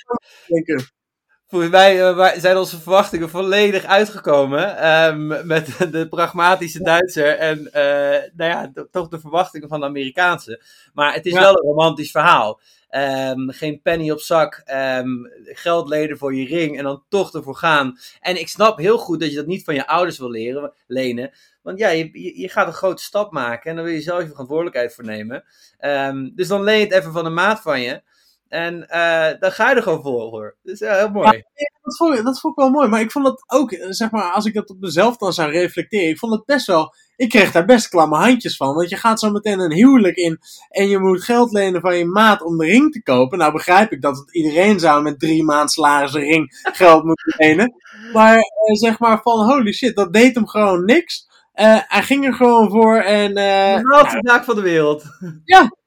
Volgens 1.48 1.70
mij 1.70 2.08
eh, 2.08 2.32
zijn 2.38 2.56
onze 2.56 2.80
verwachtingen 2.80 3.30
volledig 3.30 3.84
uitgekomen. 3.84 4.76
ehm, 4.76 5.46
met 5.46 5.66
de 5.92 6.08
pragmatische 6.08 6.82
Duitser 6.82 7.36
en 7.38 7.72
eh, 7.72 8.30
nou 8.36 8.50
ja, 8.50 8.70
to- 8.74 8.86
toch 8.90 9.08
de 9.08 9.20
verwachtingen 9.20 9.68
van 9.68 9.80
de 9.80 9.86
Amerikaanse. 9.86 10.62
Maar 10.94 11.14
het 11.14 11.26
is 11.26 11.32
Ja. 11.32 11.40
wel 11.40 11.50
een 11.56 11.62
romantisch 11.68 12.10
verhaal. 12.10 12.60
Ehm, 12.88 13.48
geen 13.48 13.80
penny 13.82 14.10
op 14.10 14.20
zak, 14.20 14.62
ehm, 14.64 15.08
geld 15.44 15.88
lenen 15.88 16.18
voor 16.18 16.34
je 16.34 16.46
ring 16.46 16.78
en 16.78 16.84
dan 16.84 17.02
toch 17.08 17.34
ervoor 17.34 17.56
gaan. 17.56 17.98
En 18.20 18.40
ik 18.40 18.48
snap 18.48 18.78
heel 18.78 18.98
goed 18.98 19.20
dat 19.20 19.30
je 19.30 19.36
dat 19.36 19.46
niet 19.46 19.64
van 19.64 19.74
je 19.74 19.86
ouders 19.86 20.18
wil 20.18 20.30
leren, 20.30 20.72
lenen. 20.86 21.30
Want 21.62 21.79
ja, 21.79 21.88
je, 21.88 22.49
gaat 22.49 22.66
een 22.66 22.73
grote 22.73 23.03
stap 23.03 23.33
maken 23.33 23.70
en 23.70 23.77
dan 23.77 23.85
wil 23.85 23.94
je 23.94 24.01
zelf 24.01 24.23
je 24.23 24.29
verantwoordelijkheid 24.29 24.94
voor 24.94 25.05
nemen. 25.05 25.44
Ehm, 25.79 26.31
dus 26.35 26.49
dan 26.49 26.62
leen 26.62 26.81
het 26.81 26.92
even 26.92 27.12
van 27.12 27.27
een 27.27 27.35
maat 27.35 27.61
van 27.61 27.81
je. 27.81 28.03
En 28.49 28.88
eh, 28.88 29.40
dan 29.40 29.53
ga 29.53 29.70
je 29.70 29.77
er 29.77 29.83
gewoon 29.83 30.03
voor. 30.03 30.31
hoor. 30.31 30.57
Dus 30.62 30.79
ja, 30.79 30.96
heel 30.96 31.11
mooi. 31.11 31.42
Dat 31.83 31.96
vond, 31.96 32.18
ik, 32.18 32.25
dat 32.25 32.40
vond 32.40 32.57
ik 32.57 32.62
wel 32.62 32.70
mooi, 32.70 32.88
maar 32.88 33.01
ik 33.01 33.11
vond 33.11 33.27
het 33.27 33.44
ook, 33.46 33.73
eh, 33.73 33.87
zeg 33.90 34.11
maar, 34.11 34.33
als 34.33 34.44
ik 34.44 34.55
dat 34.55 34.70
op 34.70 34.81
mezelf 34.81 35.16
dan 35.16 35.33
zou 35.33 35.51
reflecteren, 35.51 36.09
ik 36.09 36.18
vond 36.18 36.33
het 36.33 36.44
best 36.44 36.66
wel, 36.66 36.94
ik 37.16 37.29
kreeg 37.29 37.53
daar 37.53 37.64
best 37.64 37.88
klamme 37.88 38.16
handjes 38.16 38.57
van. 38.57 38.75
Want 38.75 38.90
je 38.90 38.96
gaat 38.96 39.20
zo 39.20 39.31
meteen 39.31 39.59
een 39.59 39.73
huwelijk 39.73 40.16
in 40.16 40.38
en 40.68 40.88
je 40.88 40.99
moet 40.99 41.25
geld 41.25 41.53
lenen 41.53 41.81
van 41.81 41.96
je 41.96 42.05
maat 42.05 42.42
om 42.42 42.59
de 42.59 42.64
ring 42.64 42.92
te 42.92 43.03
kopen. 43.03 43.38
Nou 43.38 43.53
begrijp 43.53 43.92
ik 43.92 44.03
dat 44.03 44.25
iedereen 44.31 44.81
zou 44.81 45.03
met 45.03 45.18
drie 45.18 45.44
maand 45.44 45.73
salaris 45.73 46.12
ring 46.12 46.61
geld 46.73 47.05
moeten 47.05 47.35
lenen. 47.37 47.75
Maar 48.12 48.37
eh, 48.37 48.75
zeg 48.75 48.99
maar 48.99 49.20
van, 49.23 49.51
holy 49.51 49.73
shit, 49.73 49.96
dat 49.96 50.12
deed 50.12 50.35
hem 50.35 50.49
gewoon 50.49 50.85
niks. 50.85 51.29
Eh, 51.61 51.81
hij 51.87 52.03
ging 52.03 52.25
er 52.25 52.35
gewoon 52.35 52.70
voor 52.70 52.96
en 52.96 53.37
eh, 53.37 53.77
De 53.77 53.81
grootste 53.85 54.18
zaak 54.20 54.44
van 54.44 54.55
de 54.55 54.61
wereld. 54.61 55.05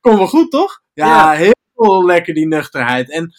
kon 0.02 0.18
wel 0.18 0.28
goed, 0.28 0.52
toch? 0.52 0.82
Ja, 0.94 1.34
Ja. 1.34 1.38
heel 1.38 2.06
lekker 2.06 2.34
die 2.34 2.48
nuchterheid. 2.48 3.12
En 3.12 3.34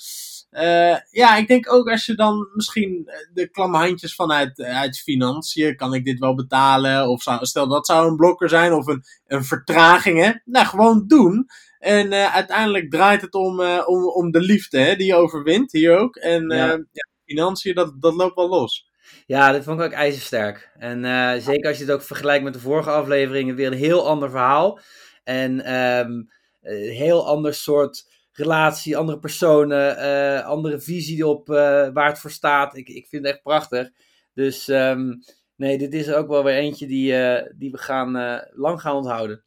Eh, 0.50 0.96
ja, 1.10 1.36
ik 1.36 1.48
denk 1.48 1.72
ook 1.72 1.90
als 1.90 2.06
je 2.06 2.14
dan 2.14 2.48
misschien 2.54 3.10
de 3.32 3.50
klamme 3.50 3.76
handjes 3.78 4.14
vanuit 4.14 4.60
uit 4.60 4.98
financiën, 4.98 5.76
kan 5.76 5.94
ik 5.94 6.04
dit 6.04 6.18
wel 6.18 6.34
betalen? 6.34 7.08
Of 7.08 7.22
zou, 7.22 7.44
stel 7.44 7.68
dat 7.68 7.86
zou 7.86 8.08
een 8.08 8.16
blokker 8.16 8.48
zijn 8.48 8.72
of 8.72 8.86
een, 8.86 9.02
een 9.26 9.44
vertraging, 9.44 10.22
hè? 10.24 10.32
Nou, 10.44 10.66
gewoon 10.66 11.04
doen. 11.06 11.46
En 11.78 12.12
uh, 12.12 12.34
uiteindelijk 12.34 12.90
draait 12.90 13.20
het 13.20 13.34
om, 13.34 13.60
om, 13.86 14.08
om 14.08 14.30
de 14.30 14.40
liefde 14.40 14.78
hè, 14.78 14.96
die 14.96 15.06
je 15.06 15.14
overwint, 15.14 15.72
hier 15.72 15.98
ook. 15.98 16.16
En 16.16 16.48
ja. 16.48 16.66
ja 16.66 17.06
financiën, 17.24 17.74
dat, 17.74 17.94
dat 18.00 18.14
loopt 18.14 18.34
wel 18.36 18.48
los. 18.48 18.86
Ja, 19.26 19.52
dit 19.52 19.64
vond 19.64 19.80
ik 19.80 19.86
ook 19.86 19.92
ijzersterk. 19.92 20.70
En 20.78 21.02
zeker 21.42 21.68
als 21.68 21.78
je 21.78 21.84
het 21.84 21.92
ook 21.92 22.02
vergelijkt 22.02 22.44
met 22.44 22.52
de 22.52 22.60
vorige 22.60 22.90
afleveringen, 22.90 23.54
weer 23.54 23.66
een 23.66 23.78
heel 23.78 24.08
ander 24.08 24.30
verhaal. 24.30 24.80
En 25.24 25.74
um, 25.74 26.28
een 26.62 26.90
heel 26.90 27.26
ander 27.26 27.54
soort 27.54 28.12
relatie, 28.32 28.96
andere 28.96 29.18
personen, 29.18 29.96
uh, 29.98 30.46
andere 30.46 30.80
visie 30.80 31.26
op 31.26 31.48
uh, 31.48 31.56
waar 31.92 32.08
het 32.08 32.18
voor 32.18 32.30
staat. 32.30 32.76
Ik, 32.76 32.88
ik 32.88 33.06
vind 33.08 33.24
het 33.24 33.32
echt 33.34 33.42
prachtig. 33.42 33.90
Dus 34.34 34.68
um, 34.68 35.18
nee, 35.56 35.78
dit 35.78 35.94
is 35.94 36.12
ook 36.12 36.28
wel 36.28 36.44
weer 36.44 36.54
eentje 36.54 36.86
die, 36.86 37.12
die 37.56 37.70
we 37.70 37.78
gaan, 37.78 38.40
lang 38.52 38.80
gaan 38.80 38.96
onthouden. 38.96 39.44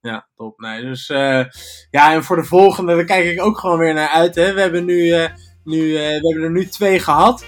Ja, 0.00 0.28
top. 0.36 0.58
Nee, 0.58 0.82
dus 0.82 1.06
ja, 1.90 2.12
en 2.12 2.24
voor 2.24 2.36
de 2.36 2.44
volgende, 2.44 2.94
daar 2.94 3.04
kijk 3.04 3.24
ik 3.24 3.42
ook 3.42 3.58
gewoon 3.58 3.78
weer 3.78 3.94
naar 3.94 4.08
uit. 4.08 4.34
Hè. 4.34 4.52
We 4.54 4.60
hebben 4.60 4.84
nu, 4.84 5.28
nu 5.64 5.92
we 5.92 5.98
hebben 5.98 6.42
er 6.42 6.50
nu 6.50 6.66
twee 6.66 6.98
gehad. 6.98 7.44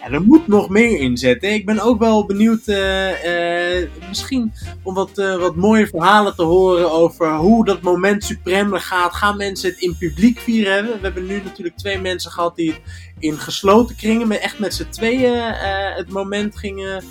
Ja, 0.00 0.10
er 0.10 0.22
moet 0.22 0.46
nog 0.46 0.68
meer 0.68 0.98
in 0.98 1.16
zitten. 1.16 1.54
Ik 1.54 1.66
ben 1.66 1.80
ook 1.80 1.98
wel 1.98 2.26
benieuwd, 2.26 2.66
uh, 2.66 3.24
uh, 3.24 3.88
misschien 4.08 4.52
om 4.82 4.94
wat, 4.94 5.18
uh, 5.18 5.36
wat 5.36 5.56
mooie 5.56 5.86
verhalen 5.86 6.34
te 6.34 6.42
horen 6.42 6.92
over 6.92 7.34
hoe 7.34 7.64
dat 7.64 7.82
moment 7.82 8.24
supreme 8.24 8.78
gaat. 8.78 9.14
Gaan 9.14 9.36
mensen 9.36 9.70
het 9.70 9.78
in 9.78 9.96
publiek 9.98 10.38
vieren 10.38 10.72
hebben? 10.72 10.92
We 10.92 11.00
hebben 11.02 11.26
nu 11.26 11.42
natuurlijk 11.44 11.76
twee 11.76 12.00
mensen 12.00 12.30
gehad 12.30 12.56
die 12.56 12.70
het 12.70 12.80
in 13.18 13.38
gesloten 13.38 13.96
kringen, 13.96 14.28
met, 14.28 14.38
echt 14.38 14.58
met 14.58 14.74
z'n 14.74 14.88
tweeën 14.88 15.52
het 15.96 16.10
moment 16.10 16.56
gingen 16.56 17.02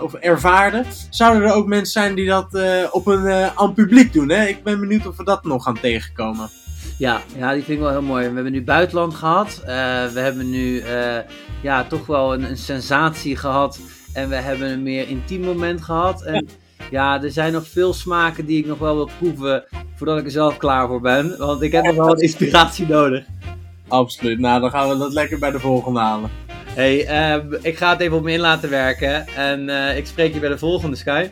of 0.00 0.14
ervaarden. 0.14 0.86
Zouden 1.10 1.42
er 1.42 1.54
ook 1.54 1.66
mensen 1.66 1.92
zijn 1.92 2.14
die 2.14 2.26
dat 2.26 2.58
op 2.90 3.06
een 3.06 3.28
aan 3.54 3.74
publiek 3.74 4.12
doen? 4.12 4.28
Hè? 4.28 4.46
Ik 4.46 4.62
ben 4.62 4.80
benieuwd 4.80 5.06
of 5.06 5.16
we 5.16 5.24
dat 5.24 5.44
nog 5.44 5.62
gaan 5.62 5.80
tegenkomen. 5.80 6.50
Ja, 6.98 7.20
ja, 7.36 7.52
die 7.52 7.62
vind 7.62 7.78
ik 7.78 7.84
wel 7.84 7.90
heel 7.90 8.02
mooi. 8.02 8.28
We 8.28 8.34
hebben 8.34 8.52
nu 8.52 8.62
buitenland 8.62 9.14
gehad. 9.14 9.58
Uh, 9.60 9.66
we 10.06 10.20
hebben 10.20 10.50
nu 10.50 10.82
uh, 10.82 11.18
ja, 11.62 11.84
toch 11.84 12.06
wel 12.06 12.34
een, 12.34 12.42
een, 12.42 12.56
sensatie 12.56 13.36
gehad. 13.36 13.80
En 14.12 14.28
we 14.28 14.34
hebben 14.34 14.70
een 14.70 14.82
meer 14.82 15.08
intiem 15.08 15.40
moment 15.40 15.82
gehad. 15.82 16.22
En 16.22 16.48
ja. 16.90 17.22
er 17.22 17.30
zijn 17.30 17.52
nog 17.52 17.66
veel 17.66 17.92
smaken 17.92 18.46
die 18.46 18.58
ik 18.58 18.66
nog 18.66 18.78
wel 18.78 18.94
wil 18.94 19.10
proeven 19.18 19.64
voordat 19.94 20.18
ik 20.18 20.24
er 20.24 20.30
zelf 20.30 20.56
klaar 20.56 20.86
voor 20.86 21.00
ben. 21.00 21.38
Want 21.38 21.62
ik 21.62 21.72
heb 21.72 21.84
nog 21.84 21.96
wel 21.96 22.06
wat 22.06 22.20
inspiratie 22.22 22.86
nodig. 22.86 23.24
Absoluut. 23.88 24.38
Nou, 24.38 24.60
dan 24.60 24.70
gaan 24.70 24.88
we 24.88 24.98
dat 24.98 25.12
lekker 25.12 25.38
bij 25.38 25.50
de 25.50 25.60
volgende 25.60 26.00
halen. 26.00 26.30
Hey, 26.66 27.34
uh, 27.36 27.44
ik 27.62 27.76
ga 27.76 27.90
het 27.90 28.00
even 28.00 28.16
op 28.16 28.22
me 28.22 28.32
in 28.32 28.40
laten 28.40 28.70
werken. 28.70 29.26
En 29.26 29.68
ik 29.96 30.06
spreek 30.06 30.34
je 30.34 30.40
bij 30.40 30.48
de 30.48 30.58
volgende, 30.58 30.96
Sky. 30.96 31.30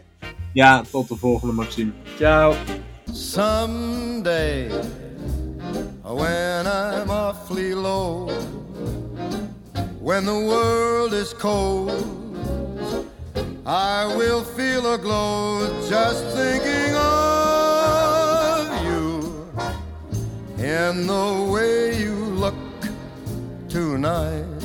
Ja, 0.53 0.83
tot 0.91 1.09
de 1.09 1.17
volgende, 1.17 1.55
Maxime. 1.55 1.91
Ciao. 2.17 2.55
Someday. 3.13 4.71
When 6.15 6.67
I'm 6.67 7.11
awfully 7.11 7.75
low, 7.75 8.29
when 10.01 10.25
the 10.27 10.39
world 10.39 11.13
is 11.13 11.33
cold, 11.33 11.91
I 13.65 14.07
will 14.17 14.43
feel 14.43 14.95
a 14.95 14.99
glow 14.99 15.61
just 15.89 16.25
thinking 16.37 16.95
of 16.97 18.85
you 18.85 19.49
and 20.59 21.09
the 21.09 21.49
way 21.53 21.97
you 21.99 22.15
look 22.15 22.55
tonight. 23.69 24.60